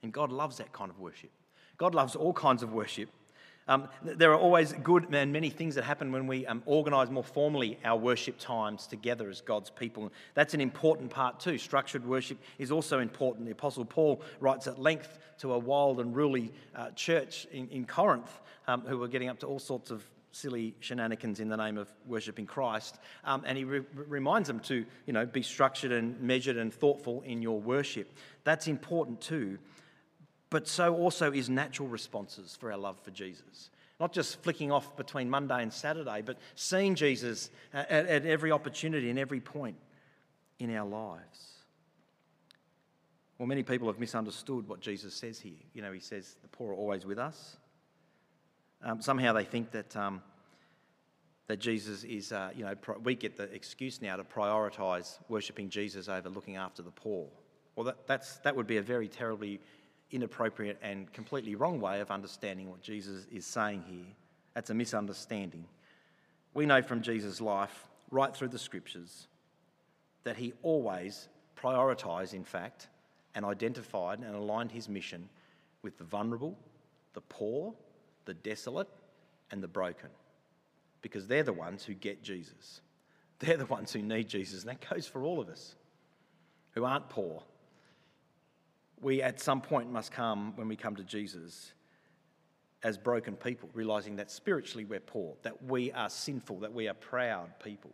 And 0.00 0.12
God 0.12 0.30
loves 0.30 0.58
that 0.58 0.72
kind 0.72 0.92
of 0.92 1.00
worship. 1.00 1.32
God 1.76 1.92
loves 1.92 2.14
all 2.14 2.32
kinds 2.32 2.62
of 2.62 2.72
worship. 2.72 3.08
Um, 3.66 3.88
there 4.00 4.30
are 4.30 4.38
always 4.38 4.72
good 4.74 5.12
and 5.12 5.32
many 5.32 5.50
things 5.50 5.74
that 5.74 5.82
happen 5.82 6.12
when 6.12 6.28
we 6.28 6.46
um, 6.46 6.62
organise 6.66 7.10
more 7.10 7.24
formally 7.24 7.80
our 7.84 7.98
worship 7.98 8.38
times 8.38 8.86
together 8.86 9.28
as 9.28 9.40
God's 9.40 9.70
people. 9.70 10.12
That's 10.34 10.54
an 10.54 10.60
important 10.60 11.10
part 11.10 11.40
too. 11.40 11.58
Structured 11.58 12.06
worship 12.06 12.38
is 12.58 12.70
also 12.70 13.00
important. 13.00 13.46
The 13.46 13.52
Apostle 13.52 13.86
Paul 13.86 14.22
writes 14.38 14.68
at 14.68 14.78
length 14.78 15.18
to 15.38 15.54
a 15.54 15.58
wild 15.58 15.98
and 15.98 16.14
ruly 16.14 16.52
uh, 16.76 16.90
church 16.90 17.48
in, 17.50 17.66
in 17.70 17.86
Corinth 17.86 18.40
um, 18.68 18.82
who 18.82 18.98
were 18.98 19.08
getting 19.08 19.28
up 19.28 19.40
to 19.40 19.46
all 19.48 19.58
sorts 19.58 19.90
of 19.90 20.04
silly 20.34 20.74
shenanigans 20.80 21.40
in 21.40 21.48
the 21.48 21.56
name 21.56 21.78
of 21.78 21.88
worshipping 22.06 22.46
Christ. 22.46 22.98
Um, 23.24 23.42
and 23.46 23.56
he 23.56 23.64
re- 23.64 23.82
reminds 23.94 24.48
them 24.48 24.60
to, 24.60 24.84
you 25.06 25.12
know, 25.12 25.26
be 25.26 25.42
structured 25.42 25.92
and 25.92 26.20
measured 26.20 26.56
and 26.56 26.72
thoughtful 26.72 27.22
in 27.22 27.40
your 27.40 27.60
worship. 27.60 28.12
That's 28.42 28.66
important 28.66 29.20
too. 29.20 29.58
But 30.50 30.68
so 30.68 30.94
also 30.96 31.32
is 31.32 31.48
natural 31.48 31.88
responses 31.88 32.56
for 32.56 32.70
our 32.72 32.78
love 32.78 32.98
for 33.00 33.10
Jesus. 33.10 33.70
Not 34.00 34.12
just 34.12 34.42
flicking 34.42 34.72
off 34.72 34.96
between 34.96 35.30
Monday 35.30 35.62
and 35.62 35.72
Saturday, 35.72 36.22
but 36.24 36.38
seeing 36.56 36.94
Jesus 36.94 37.50
at, 37.72 37.90
at 37.90 38.26
every 38.26 38.50
opportunity 38.50 39.10
and 39.10 39.18
every 39.18 39.40
point 39.40 39.76
in 40.58 40.74
our 40.74 40.86
lives. 40.86 41.52
Well, 43.38 43.46
many 43.46 43.62
people 43.62 43.88
have 43.88 43.98
misunderstood 43.98 44.68
what 44.68 44.80
Jesus 44.80 45.14
says 45.14 45.40
here. 45.40 45.52
You 45.74 45.82
know, 45.82 45.92
he 45.92 46.00
says 46.00 46.36
the 46.42 46.48
poor 46.48 46.72
are 46.72 46.76
always 46.76 47.04
with 47.04 47.18
us. 47.18 47.56
Um, 48.84 49.00
somehow 49.00 49.32
they 49.32 49.44
think 49.44 49.70
that, 49.70 49.96
um, 49.96 50.22
that 51.46 51.58
Jesus 51.58 52.04
is, 52.04 52.32
uh, 52.32 52.50
you 52.54 52.64
know, 52.64 52.74
pro- 52.74 52.98
we 52.98 53.14
get 53.14 53.36
the 53.36 53.44
excuse 53.44 54.02
now 54.02 54.16
to 54.16 54.24
prioritise 54.24 55.18
worshipping 55.28 55.70
Jesus 55.70 56.08
over 56.08 56.28
looking 56.28 56.56
after 56.56 56.82
the 56.82 56.90
poor. 56.90 57.26
Well, 57.76 57.84
that, 57.84 58.06
that's, 58.06 58.36
that 58.38 58.54
would 58.54 58.66
be 58.66 58.76
a 58.76 58.82
very 58.82 59.08
terribly 59.08 59.58
inappropriate 60.10 60.78
and 60.82 61.10
completely 61.14 61.54
wrong 61.54 61.80
way 61.80 62.00
of 62.00 62.10
understanding 62.10 62.70
what 62.70 62.82
Jesus 62.82 63.26
is 63.32 63.46
saying 63.46 63.84
here. 63.88 64.06
That's 64.52 64.68
a 64.68 64.74
misunderstanding. 64.74 65.64
We 66.52 66.66
know 66.66 66.82
from 66.82 67.00
Jesus' 67.00 67.40
life, 67.40 67.88
right 68.10 68.36
through 68.36 68.48
the 68.48 68.58
scriptures, 68.58 69.28
that 70.24 70.36
he 70.36 70.52
always 70.62 71.28
prioritised, 71.56 72.34
in 72.34 72.44
fact, 72.44 72.88
and 73.34 73.44
identified 73.44 74.18
and 74.20 74.34
aligned 74.34 74.70
his 74.70 74.88
mission 74.88 75.28
with 75.82 75.98
the 75.98 76.04
vulnerable, 76.04 76.56
the 77.14 77.20
poor, 77.22 77.74
the 78.24 78.34
desolate, 78.34 78.88
and 79.50 79.62
the 79.62 79.68
broken. 79.68 80.10
Because 81.02 81.26
they're 81.26 81.42
the 81.42 81.52
ones 81.52 81.84
who 81.84 81.94
get 81.94 82.22
Jesus. 82.22 82.80
They're 83.40 83.56
the 83.56 83.66
ones 83.66 83.92
who 83.92 84.00
need 84.00 84.28
Jesus. 84.28 84.62
And 84.62 84.70
that 84.70 84.88
goes 84.88 85.06
for 85.06 85.24
all 85.24 85.40
of 85.40 85.48
us 85.48 85.74
who 86.70 86.84
aren't 86.84 87.08
poor. 87.08 87.42
We 89.00 89.22
at 89.22 89.40
some 89.40 89.60
point 89.60 89.90
must 89.90 90.12
come, 90.12 90.56
when 90.56 90.68
we 90.68 90.76
come 90.76 90.96
to 90.96 91.04
Jesus, 91.04 91.74
as 92.82 92.96
broken 92.96 93.34
people, 93.34 93.68
realizing 93.74 94.16
that 94.16 94.30
spiritually 94.30 94.84
we're 94.84 95.00
poor, 95.00 95.34
that 95.42 95.64
we 95.64 95.90
are 95.92 96.08
sinful, 96.08 96.60
that 96.60 96.72
we 96.72 96.86
are 96.88 96.94
proud 96.94 97.58
people, 97.62 97.90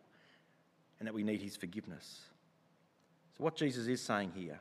and 0.98 1.06
that 1.06 1.14
we 1.14 1.22
need 1.22 1.40
his 1.40 1.56
forgiveness. 1.56 2.20
So, 3.36 3.44
what 3.44 3.56
Jesus 3.56 3.86
is 3.86 4.00
saying 4.00 4.32
here, 4.34 4.60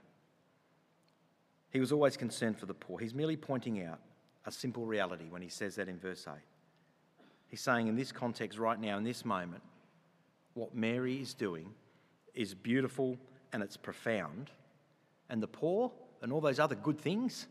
he 1.71 1.79
was 1.79 1.91
always 1.91 2.15
concerned 2.15 2.57
for 2.57 2.67
the 2.67 2.73
poor. 2.73 2.99
He's 2.99 3.13
merely 3.13 3.37
pointing 3.37 3.83
out 3.83 3.99
a 4.45 4.51
simple 4.51 4.85
reality 4.85 5.25
when 5.29 5.41
he 5.41 5.49
says 5.49 5.75
that 5.75 5.87
in 5.87 5.99
verse 5.99 6.25
8. 6.27 6.39
He's 7.47 7.61
saying, 7.61 7.87
in 7.87 7.95
this 7.95 8.11
context, 8.11 8.59
right 8.59 8.79
now, 8.79 8.97
in 8.97 9.03
this 9.03 9.25
moment, 9.25 9.63
what 10.53 10.75
Mary 10.75 11.19
is 11.19 11.33
doing 11.33 11.73
is 12.33 12.53
beautiful 12.53 13.17
and 13.51 13.63
it's 13.63 13.77
profound. 13.77 14.51
And 15.29 15.41
the 15.41 15.47
poor 15.47 15.91
and 16.21 16.31
all 16.31 16.41
those 16.41 16.59
other 16.59 16.75
good 16.75 16.99
things, 16.99 17.47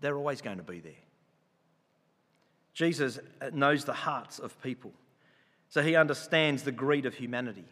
they're 0.00 0.16
always 0.16 0.40
going 0.42 0.58
to 0.58 0.62
be 0.62 0.80
there. 0.80 0.92
Jesus 2.74 3.18
knows 3.52 3.84
the 3.84 3.92
hearts 3.92 4.38
of 4.40 4.60
people, 4.62 4.92
so 5.68 5.80
he 5.80 5.94
understands 5.94 6.64
the 6.64 6.72
greed 6.72 7.06
of 7.06 7.14
humanity. 7.14 7.64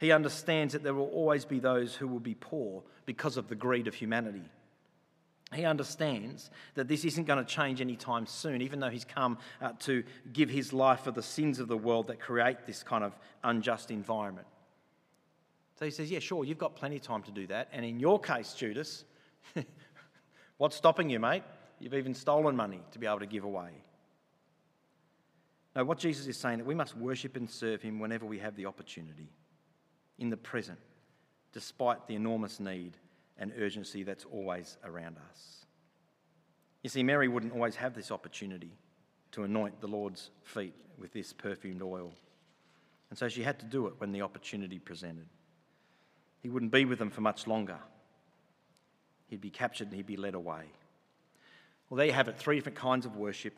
He 0.00 0.12
understands 0.12 0.72
that 0.72 0.82
there 0.82 0.94
will 0.94 1.10
always 1.10 1.44
be 1.44 1.58
those 1.58 1.94
who 1.94 2.08
will 2.08 2.20
be 2.20 2.34
poor 2.34 2.82
because 3.06 3.36
of 3.36 3.48
the 3.48 3.54
greed 3.54 3.86
of 3.86 3.94
humanity. 3.94 4.42
He 5.54 5.64
understands 5.64 6.50
that 6.74 6.88
this 6.88 7.04
isn't 7.04 7.24
going 7.24 7.38
to 7.38 7.44
change 7.44 7.80
anytime 7.80 8.26
soon, 8.26 8.62
even 8.62 8.80
though 8.80 8.90
he's 8.90 9.04
come 9.04 9.38
uh, 9.60 9.72
to 9.80 10.02
give 10.32 10.50
his 10.50 10.72
life 10.72 11.00
for 11.00 11.10
the 11.10 11.22
sins 11.22 11.60
of 11.60 11.68
the 11.68 11.76
world 11.76 12.08
that 12.08 12.20
create 12.20 12.66
this 12.66 12.82
kind 12.82 13.04
of 13.04 13.16
unjust 13.42 13.90
environment. 13.90 14.46
So 15.78 15.84
he 15.84 15.90
says, 15.90 16.10
Yeah, 16.10 16.18
sure, 16.18 16.44
you've 16.44 16.58
got 16.58 16.76
plenty 16.76 16.96
of 16.96 17.02
time 17.02 17.22
to 17.22 17.30
do 17.30 17.46
that. 17.48 17.68
And 17.72 17.84
in 17.84 18.00
your 18.00 18.18
case, 18.18 18.54
Judas, 18.54 19.04
what's 20.58 20.76
stopping 20.76 21.10
you, 21.10 21.20
mate? 21.20 21.42
You've 21.78 21.94
even 21.94 22.14
stolen 22.14 22.56
money 22.56 22.80
to 22.92 22.98
be 22.98 23.06
able 23.06 23.20
to 23.20 23.26
give 23.26 23.44
away. 23.44 23.70
No, 25.76 25.84
what 25.84 25.98
Jesus 25.98 26.26
is 26.26 26.36
saying 26.36 26.58
that 26.58 26.66
we 26.66 26.74
must 26.74 26.96
worship 26.96 27.36
and 27.36 27.50
serve 27.50 27.82
him 27.82 27.98
whenever 27.98 28.24
we 28.26 28.38
have 28.38 28.54
the 28.54 28.66
opportunity, 28.66 29.28
in 30.18 30.30
the 30.30 30.36
present, 30.36 30.78
despite 31.52 32.06
the 32.06 32.14
enormous 32.14 32.60
need 32.60 32.96
and 33.38 33.52
urgency 33.58 34.02
that's 34.02 34.24
always 34.24 34.76
around 34.84 35.16
us. 35.30 35.64
You 36.82 36.90
see, 36.90 37.02
Mary 37.02 37.28
wouldn't 37.28 37.52
always 37.52 37.76
have 37.76 37.94
this 37.94 38.10
opportunity 38.10 38.72
to 39.32 39.44
anoint 39.44 39.80
the 39.80 39.86
Lord's 39.86 40.30
feet 40.42 40.74
with 40.98 41.12
this 41.12 41.32
perfumed 41.32 41.82
oil. 41.82 42.12
And 43.10 43.18
so 43.18 43.28
she 43.28 43.42
had 43.42 43.58
to 43.60 43.66
do 43.66 43.86
it 43.86 43.94
when 43.98 44.12
the 44.12 44.22
opportunity 44.22 44.78
presented. 44.78 45.26
He 46.42 46.50
wouldn't 46.50 46.72
be 46.72 46.84
with 46.84 46.98
them 46.98 47.10
for 47.10 47.22
much 47.22 47.46
longer. 47.46 47.78
He'd 49.28 49.40
be 49.40 49.50
captured 49.50 49.88
and 49.88 49.96
he'd 49.96 50.06
be 50.06 50.16
led 50.16 50.34
away. 50.34 50.64
Well, 51.88 51.96
there 51.96 52.06
you 52.06 52.12
have 52.12 52.28
it 52.28 52.38
three 52.38 52.56
different 52.56 52.78
kinds 52.78 53.06
of 53.06 53.16
worship 53.16 53.54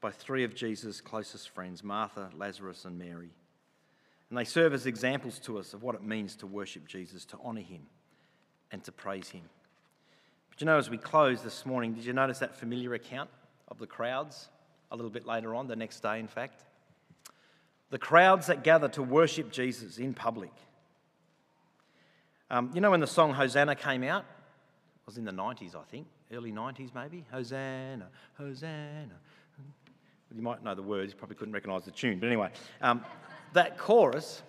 by 0.00 0.10
three 0.10 0.44
of 0.44 0.54
Jesus' 0.54 1.00
closest 1.00 1.48
friends 1.48 1.82
Martha, 1.82 2.30
Lazarus, 2.36 2.84
and 2.84 2.98
Mary. 2.98 3.30
And 4.28 4.38
they 4.38 4.44
serve 4.44 4.74
as 4.74 4.86
examples 4.86 5.38
to 5.40 5.58
us 5.58 5.72
of 5.72 5.82
what 5.82 5.94
it 5.94 6.02
means 6.02 6.36
to 6.36 6.46
worship 6.46 6.86
Jesus, 6.86 7.24
to 7.26 7.38
honour 7.38 7.62
him 7.62 7.86
and 8.72 8.82
to 8.84 8.92
praise 8.92 9.28
Him. 9.28 9.42
But 10.50 10.60
you 10.60 10.66
know, 10.66 10.78
as 10.78 10.90
we 10.90 10.98
close 10.98 11.42
this 11.42 11.66
morning, 11.66 11.94
did 11.94 12.04
you 12.04 12.12
notice 12.12 12.38
that 12.38 12.56
familiar 12.56 12.94
account 12.94 13.30
of 13.68 13.78
the 13.78 13.86
crowds 13.86 14.48
a 14.90 14.96
little 14.96 15.10
bit 15.10 15.26
later 15.26 15.54
on, 15.54 15.66
the 15.66 15.76
next 15.76 16.00
day, 16.00 16.18
in 16.18 16.28
fact? 16.28 16.64
The 17.90 17.98
crowds 17.98 18.46
that 18.48 18.64
gather 18.64 18.88
to 18.90 19.02
worship 19.02 19.52
Jesus 19.52 19.98
in 19.98 20.14
public. 20.14 20.52
Um, 22.50 22.70
you 22.74 22.80
know, 22.80 22.90
when 22.90 23.00
the 23.00 23.06
song 23.06 23.32
Hosanna 23.32 23.74
came 23.74 24.02
out, 24.02 24.22
it 24.22 25.06
was 25.06 25.18
in 25.18 25.24
the 25.24 25.32
90s, 25.32 25.74
I 25.74 25.82
think, 25.90 26.06
early 26.32 26.52
90s 26.52 26.94
maybe. 26.94 27.24
Hosanna, 27.30 28.08
Hosanna. 28.38 29.14
You 30.34 30.42
might 30.42 30.62
know 30.62 30.74
the 30.74 30.82
words, 30.82 31.12
you 31.12 31.18
probably 31.18 31.36
couldn't 31.36 31.54
recognise 31.54 31.84
the 31.84 31.92
tune, 31.92 32.18
but 32.18 32.26
anyway, 32.26 32.50
um, 32.82 33.04
that 33.52 33.78
chorus 33.78 34.42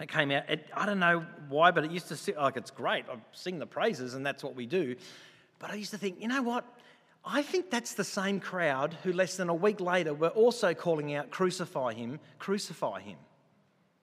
it 0.00 0.08
came 0.08 0.30
out. 0.30 0.48
It, 0.48 0.66
I 0.74 0.86
don't 0.86 0.98
know 0.98 1.26
why, 1.50 1.70
but 1.70 1.84
it 1.84 1.90
used 1.90 2.08
to 2.08 2.16
sit 2.16 2.36
like 2.36 2.56
it's 2.56 2.70
great. 2.70 3.04
I 3.10 3.16
sing 3.32 3.58
the 3.58 3.66
praises, 3.66 4.14
and 4.14 4.24
that's 4.24 4.42
what 4.42 4.54
we 4.54 4.66
do. 4.66 4.96
But 5.58 5.70
I 5.70 5.74
used 5.74 5.90
to 5.90 5.98
think, 5.98 6.20
you 6.20 6.28
know 6.28 6.42
what? 6.42 6.64
I 7.24 7.42
think 7.42 7.70
that's 7.70 7.94
the 7.94 8.04
same 8.04 8.40
crowd 8.40 8.96
who 9.02 9.12
less 9.12 9.36
than 9.36 9.50
a 9.50 9.54
week 9.54 9.80
later 9.80 10.14
were 10.14 10.28
also 10.28 10.72
calling 10.72 11.14
out, 11.14 11.30
Crucify 11.30 11.92
him, 11.92 12.18
crucify 12.38 13.00
him. 13.00 13.18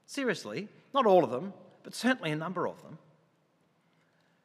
Seriously, 0.05 0.69
not 0.93 1.05
all 1.05 1.23
of 1.23 1.31
them, 1.31 1.53
but 1.83 1.95
certainly 1.95 2.31
a 2.31 2.35
number 2.35 2.67
of 2.67 2.81
them. 2.83 2.99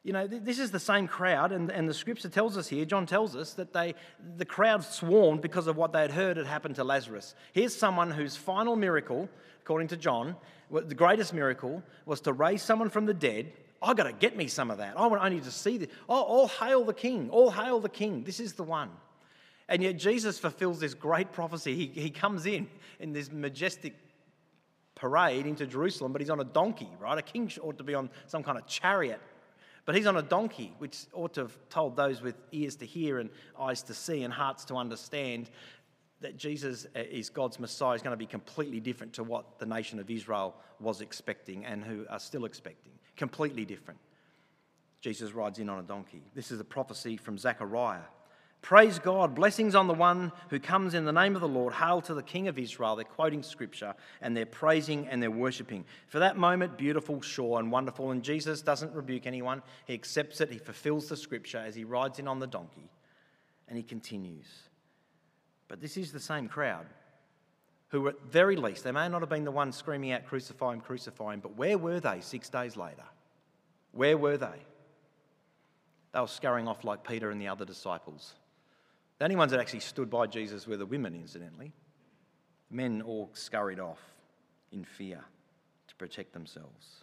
You 0.05 0.13
know, 0.13 0.27
this 0.27 0.59
is 0.59 0.73
the 0.73 0.81
same 0.81 1.07
crowd, 1.07 1.53
and, 1.53 1.71
and 1.71 1.89
the 1.89 1.95
scripture 1.95 2.29
tells 2.29 2.57
us 2.57 2.67
here, 2.67 2.85
John 2.85 3.07
tells 3.07 3.37
us, 3.37 3.53
that 3.55 3.73
they, 3.73 3.95
the 4.37 4.45
crowd 4.45 4.83
swarmed 4.83 5.43
because 5.43 5.69
of 5.69 5.77
what 5.77 5.93
they 5.93 6.01
had 6.01 6.11
heard 6.11 6.37
had 6.39 6.47
happened 6.47 6.75
to 6.77 6.85
Lazarus. 6.85 7.37
Here's 7.53 7.75
someone 7.75 8.11
whose 8.11 8.35
final 8.35 8.75
miracle, 8.75 9.29
according 9.63 9.89
to 9.89 9.97
John, 9.97 10.37
the 10.71 10.95
greatest 10.95 11.33
miracle 11.33 11.83
was 12.05 12.21
to 12.23 12.33
raise 12.33 12.63
someone 12.63 12.91
from 12.91 13.07
the 13.07 13.15
dead. 13.15 13.53
I've 13.81 13.97
got 13.97 14.05
to 14.05 14.13
get 14.13 14.37
me 14.37 14.47
some 14.49 14.71
of 14.71 14.79
that. 14.79 14.95
I, 14.97 15.07
want, 15.07 15.23
I 15.23 15.29
need 15.29 15.45
to 15.45 15.51
see 15.51 15.79
this. 15.79 15.89
Oh, 16.09 16.23
all 16.23 16.49
hail 16.49 16.85
the 16.85 16.95
king. 16.95 17.31
All 17.31 17.51
hail 17.51 17.81
the 17.81 17.89
king. 17.89 18.25
This 18.25 18.41
is 18.41 18.55
the 18.55 18.63
one. 18.63 18.91
And 19.69 19.83
yet 19.83 19.97
Jesus 19.97 20.39
fulfills 20.39 20.81
this 20.81 20.95
great 20.95 21.33
prophecy. 21.33 21.75
He, 21.75 22.01
he 22.01 22.11
comes 22.11 22.47
in 22.47 22.69
in 23.01 23.13
this 23.13 23.31
majestic 23.31 23.95
parade 24.95 25.47
into 25.47 25.67
Jerusalem, 25.67 26.13
but 26.13 26.21
he's 26.21 26.31
on 26.31 26.41
a 26.41 26.45
donkey, 26.45 26.89
right? 27.01 27.19
A 27.19 27.23
king 27.23 27.51
ought 27.61 27.79
to 27.79 27.85
be 27.85 27.95
on 27.95 28.11
some 28.27 28.43
kind 28.43 28.59
of 28.59 28.67
chariot. 28.67 29.21
But 29.85 29.97
he's 29.97 30.07
on 30.07 30.17
a 30.17 30.23
donkey, 30.23 30.73
which 30.79 31.07
ought 31.13 31.35
to 31.35 31.43
have 31.43 31.57
told 31.69 31.97
those 31.97 32.23
with 32.23 32.37
ears 32.53 32.77
to 32.77 32.87
hear 32.87 33.19
and 33.19 33.31
eyes 33.59 33.83
to 33.85 33.95
see 33.95 34.23
and 34.23 34.33
hearts 34.33 34.65
to 34.67 34.77
understand 34.77 35.51
that 36.23 36.37
Jesus 36.37 36.87
uh, 36.97 37.01
is 37.01 37.31
God's 37.31 37.61
Messiah 37.61 37.95
is 37.95 38.03
going 38.03 38.13
to 38.13 38.17
be 38.17 38.27
completely 38.27 38.81
different 38.81 39.13
to 39.15 39.25
what 39.25 39.59
the 39.59 39.67
nation 39.67 39.99
of 39.99 40.11
Israel 40.11 40.55
was 40.81 41.01
expecting 41.01 41.65
and 41.65 41.85
who 41.85 42.07
are 42.09 42.21
still 42.21 42.45
expecting. 42.45 42.93
Completely 43.17 43.65
different. 43.65 44.01
Jesus 45.01 45.33
rides 45.33 45.59
in 45.59 45.69
on 45.69 45.79
a 45.79 45.83
donkey. 45.83 46.23
This 46.35 46.51
is 46.51 46.61
a 46.61 46.65
prophecy 46.65 47.17
from 47.17 47.37
Zechariah. 47.37 48.03
Praise 48.63 49.01
God, 49.01 49.35
blessings 49.35 49.75
on 49.75 49.89
the 49.89 49.95
one 49.95 50.31
who 50.49 50.61
comes 50.61 50.95
in 50.95 51.05
the 51.05 51.13
name 51.13 51.35
of 51.35 51.41
the 51.41 51.49
Lord. 51.49 51.75
Hail 51.75 52.01
to 52.03 52.15
the 52.15 52.23
King 52.23 52.47
of 52.47 52.61
Israel. 52.61 52.95
They're 52.95 53.05
quoting 53.05 53.43
scripture 53.43 53.93
and 54.21 54.37
they're 54.37 54.47
praising 54.47 55.09
and 55.09 55.21
they're 55.21 55.33
worshipping. 55.33 55.85
For 56.07 56.21
that 56.21 56.37
moment, 56.37 56.79
beautiful, 56.79 57.21
sure, 57.21 57.59
and 57.59 57.73
wonderful. 57.73 58.13
And 58.13 58.23
Jesus 58.23 58.63
doesn't 58.63 58.95
rebuke 58.95 59.27
anyone, 59.27 59.63
he 59.85 59.95
accepts 59.95 60.41
it, 60.41 60.53
he 60.53 60.59
fulfills 60.59 61.09
the 61.09 61.17
scripture 61.17 61.59
as 61.59 61.75
he 61.75 61.83
rides 61.83 62.21
in 62.21 62.29
on 62.29 62.39
the 62.39 62.47
donkey 62.47 62.89
and 63.67 63.77
he 63.77 63.83
continues. 63.83 64.47
But 65.73 65.81
this 65.81 65.97
is 65.97 66.13
the 66.13 66.21
same 66.21 66.49
crowd 66.49 66.85
who, 67.89 68.07
at 68.07 68.21
very 68.31 68.57
least, 68.57 68.85
they 68.85 68.93
may 68.93 69.09
not 69.09 69.23
have 69.23 69.31
been 69.31 69.45
the 69.45 69.51
ones 69.51 69.75
screaming 69.75 70.13
out, 70.13 70.27
Crucify 70.27 70.75
him, 70.75 70.83
crucify 70.83 71.33
him, 71.33 71.41
but 71.41 71.57
where 71.57 71.79
were 71.79 71.99
they 71.99 72.21
six 72.21 72.51
days 72.51 72.77
later? 72.77 73.05
Where 73.93 74.19
were 74.19 74.37
they? 74.37 74.67
They 76.13 76.21
were 76.21 76.27
scurrying 76.27 76.69
off 76.69 76.85
like 76.85 77.09
Peter 77.09 77.31
and 77.31 77.41
the 77.41 77.49
other 77.49 77.65
disciples. 77.65 78.35
The 79.19 79.25
only 79.25 79.37
ones 79.37 79.51
that 79.53 79.61
actually 79.61 79.81
stood 79.81 80.11
by 80.11 80.27
Jesus 80.27 80.67
were 80.67 80.77
the 80.77 80.85
women, 80.85 81.15
incidentally. 81.15 81.73
Men 82.71 83.01
all 83.01 83.31
scurried 83.33 83.81
off 83.81 84.13
in 84.73 84.85
fear 84.85 85.25
to 85.89 85.95
protect 85.95 86.35
themselves. 86.35 87.03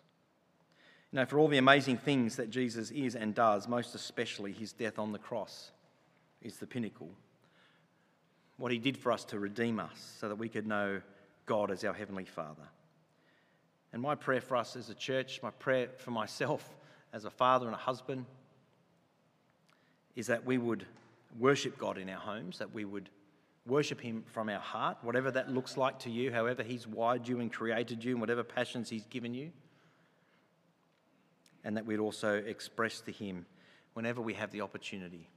You 1.11 1.17
know, 1.17 1.25
for 1.25 1.39
all 1.39 1.47
the 1.47 1.57
amazing 1.57 1.97
things 1.97 2.35
that 2.35 2.51
Jesus 2.51 2.91
is 2.91 3.15
and 3.15 3.33
does, 3.33 3.67
most 3.67 3.95
especially 3.95 4.51
his 4.51 4.73
death 4.73 4.99
on 4.99 5.11
the 5.11 5.17
cross 5.17 5.71
is 6.39 6.57
the 6.57 6.67
pinnacle 6.67 7.09
what 8.59 8.71
he 8.71 8.77
did 8.77 8.97
for 8.97 9.11
us 9.11 9.23
to 9.23 9.39
redeem 9.39 9.79
us 9.79 10.17
so 10.19 10.27
that 10.27 10.35
we 10.35 10.49
could 10.49 10.67
know 10.67 11.01
God 11.45 11.71
as 11.71 11.83
our 11.83 11.93
Heavenly 11.93 12.25
Father. 12.25 12.67
And 13.93 14.01
my 14.01 14.13
prayer 14.13 14.41
for 14.41 14.57
us 14.57 14.75
as 14.75 14.89
a 14.89 14.93
church, 14.93 15.39
my 15.41 15.49
prayer 15.49 15.87
for 15.97 16.11
myself 16.11 16.77
as 17.11 17.25
a 17.25 17.31
father 17.31 17.65
and 17.65 17.73
a 17.73 17.79
husband, 17.79 18.25
is 20.15 20.27
that 20.27 20.45
we 20.45 20.57
would 20.57 20.85
worship 21.39 21.77
God 21.77 21.97
in 21.97 22.09
our 22.09 22.19
homes, 22.19 22.59
that 22.59 22.73
we 22.73 22.83
would 22.83 23.09
worship 23.65 24.01
Him 24.01 24.23
from 24.27 24.49
our 24.49 24.59
heart, 24.59 24.97
whatever 25.01 25.31
that 25.31 25.49
looks 25.49 25.77
like 25.77 25.97
to 25.99 26.09
you, 26.09 26.31
however 26.31 26.61
He's 26.61 26.85
wired 26.85 27.27
you 27.27 27.39
and 27.39 27.51
created 27.51 28.03
you, 28.03 28.11
and 28.11 28.21
whatever 28.21 28.43
passions 28.43 28.89
He's 28.89 29.05
given 29.05 29.33
you. 29.33 29.51
And 31.63 31.77
that 31.77 31.85
we'd 31.85 31.99
also 31.99 32.35
express 32.35 32.99
to 33.01 33.11
Him, 33.11 33.45
whenever 33.93 34.21
we 34.21 34.33
have 34.33 34.51
the 34.51 34.61
opportunity, 34.61 35.29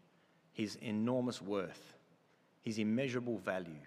His 0.52 0.76
enormous 0.76 1.40
worth, 1.40 1.94
His 2.62 2.78
immeasurable 2.78 3.38
value 3.38 3.80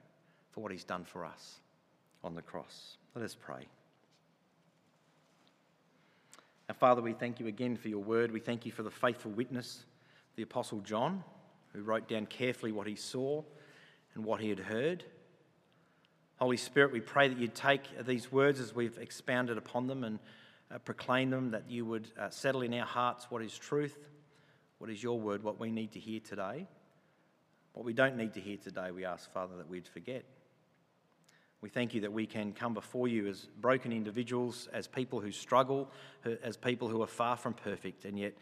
for 0.51 0.61
what 0.61 0.71
He's 0.71 0.83
done 0.83 1.03
for 1.03 1.25
us 1.25 1.59
on 2.23 2.35
the 2.35 2.41
cross. 2.41 2.97
Let 3.15 3.23
us 3.23 3.35
pray. 3.35 3.67
Now, 6.67 6.75
Father, 6.75 7.01
we 7.01 7.13
thank 7.13 7.39
you 7.39 7.47
again 7.47 7.77
for 7.77 7.89
your 7.89 8.03
word. 8.03 8.31
We 8.31 8.39
thank 8.39 8.65
you 8.65 8.71
for 8.71 8.83
the 8.83 8.91
faithful 8.91 9.31
witness, 9.31 9.85
the 10.35 10.43
Apostle 10.43 10.79
John, 10.79 11.23
who 11.73 11.83
wrote 11.83 12.07
down 12.07 12.25
carefully 12.25 12.71
what 12.71 12.87
he 12.87 12.95
saw 12.95 13.43
and 14.15 14.25
what 14.25 14.41
he 14.41 14.49
had 14.49 14.59
heard. 14.59 15.03
Holy 16.37 16.57
Spirit, 16.57 16.91
we 16.91 16.99
pray 16.99 17.27
that 17.27 17.37
you'd 17.37 17.55
take 17.55 17.83
these 18.05 18.31
words 18.31 18.59
as 18.59 18.73
we've 18.73 18.97
expounded 18.97 19.57
upon 19.57 19.87
them 19.87 20.03
and 20.03 20.19
uh, 20.73 20.79
proclaim 20.79 21.29
them, 21.29 21.51
that 21.51 21.69
you 21.69 21.85
would 21.85 22.11
uh, 22.19 22.29
settle 22.29 22.61
in 22.61 22.73
our 22.73 22.85
hearts 22.85 23.27
what 23.29 23.41
is 23.41 23.55
truth, 23.57 23.97
what 24.79 24.89
is 24.89 25.01
your 25.01 25.19
word, 25.19 25.43
what 25.43 25.59
we 25.59 25.71
need 25.71 25.91
to 25.91 25.99
hear 25.99 26.19
today. 26.19 26.67
What 27.75 27.83
we 27.83 27.91
don't 27.91 28.15
need 28.15 28.33
to 28.35 28.39
hear 28.39 28.55
today, 28.55 28.91
we 28.91 29.03
ask, 29.03 29.29
Father, 29.33 29.57
that 29.57 29.69
we'd 29.69 29.85
forget. 29.85 30.23
We 31.59 31.67
thank 31.67 31.93
you 31.93 31.99
that 32.01 32.13
we 32.13 32.25
can 32.25 32.53
come 32.53 32.73
before 32.73 33.09
you 33.09 33.27
as 33.27 33.49
broken 33.59 33.91
individuals, 33.91 34.69
as 34.71 34.87
people 34.87 35.19
who 35.19 35.33
struggle, 35.33 35.91
as 36.41 36.55
people 36.55 36.87
who 36.87 37.01
are 37.01 37.07
far 37.07 37.35
from 37.35 37.53
perfect, 37.53 38.05
and 38.05 38.17
yet 38.17 38.33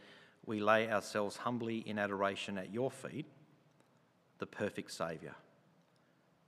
we 0.46 0.60
lay 0.60 0.88
ourselves 0.88 1.36
humbly 1.36 1.80
in 1.80 1.98
adoration 1.98 2.60
at 2.60 2.72
your 2.72 2.92
feet, 2.92 3.26
the 4.38 4.46
perfect 4.46 4.92
Saviour, 4.92 5.34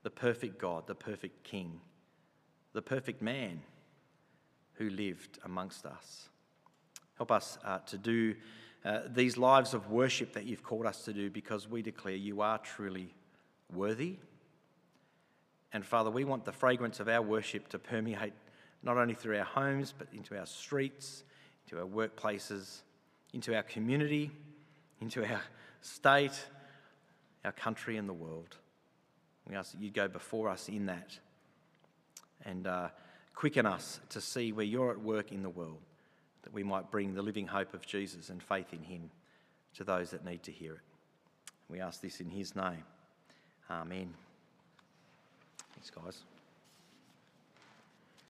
the 0.04 0.12
perfect 0.12 0.60
God, 0.60 0.86
the 0.86 0.93
perfect 0.93 1.43
King, 1.43 1.82
the 2.74 2.84
perfect 2.84 3.19
man 3.19 3.63
who 4.74 4.91
lived 4.91 5.39
amongst 5.43 5.88
us. 5.88 6.30
Help 7.17 7.32
us 7.32 7.58
uh, 7.65 7.80
to 7.88 7.98
do 7.98 8.36
uh, 8.86 9.02
these 9.08 9.36
lives 9.36 9.74
of 9.74 9.89
worship 9.89 10.34
that 10.34 10.45
you've 10.45 10.63
called 10.63 10.86
us 10.86 11.04
to 11.04 11.13
do 11.13 11.30
because 11.30 11.67
we 11.67 11.82
declare 11.82 12.15
you 12.15 12.41
are 12.41 12.60
truly 12.60 13.13
worthy 13.74 14.17
and 15.76 15.86
Father, 15.86 16.10
we 16.10 16.24
want 16.24 16.45
the 16.45 16.54
fragrance 16.54 17.02
of 17.02 17.10
our 17.10 17.21
worship 17.21 17.67
to 17.67 17.80
permeate 17.80 18.32
not 18.82 18.95
only 18.95 19.13
through 19.13 19.38
our 19.38 19.43
homes, 19.43 19.93
but 19.98 20.08
into 20.13 20.39
our 20.39 20.45
streets, 20.45 21.26
into 21.65 21.78
our 21.84 21.86
workplaces, 21.86 22.78
into 23.34 23.54
our 23.54 23.63
community, 23.63 24.32
into 25.02 25.30
our 25.30 25.41
state, 25.82 26.45
our 27.43 27.52
country, 27.52 27.98
and 27.98 28.08
the 28.08 28.13
world. 28.13 28.56
We 29.50 29.56
ask 29.58 29.74
that 29.74 29.82
you 29.82 29.89
go 29.91 30.08
before 30.08 30.48
us 30.48 30.69
in 30.69 30.86
that 30.86 31.19
and 32.45 32.67
uh, 32.67 32.88
quicken 33.34 33.65
us 33.65 34.00
to 34.12 34.21
see 34.21 34.54
where 34.54 34.65
you're 34.65 34.91
at 34.91 35.02
work 35.02 35.34
in 35.34 35.43
the 35.43 35.50
world, 35.50 35.82
that 36.46 36.54
we 36.54 36.64
might 36.64 36.90
bring 36.90 37.14
the 37.14 37.22
living 37.22 37.48
hope 37.48 37.74
of 37.74 37.86
Jesus 37.86 38.30
and 38.30 38.42
faith 38.42 38.72
in 38.72 38.82
him 38.82 39.10
to 39.76 39.84
those 39.84 40.12
that 40.12 40.24
need 40.24 40.42
to 40.44 40.52
hear 40.52 40.76
it. 40.76 40.80
We 41.70 41.82
ask 41.82 42.00
this 42.00 42.22
in 42.22 42.30
his 42.30 42.56
name. 42.56 42.84
Amen. 43.70 44.14
Thanks, 45.74 45.90
guys. 45.90 46.35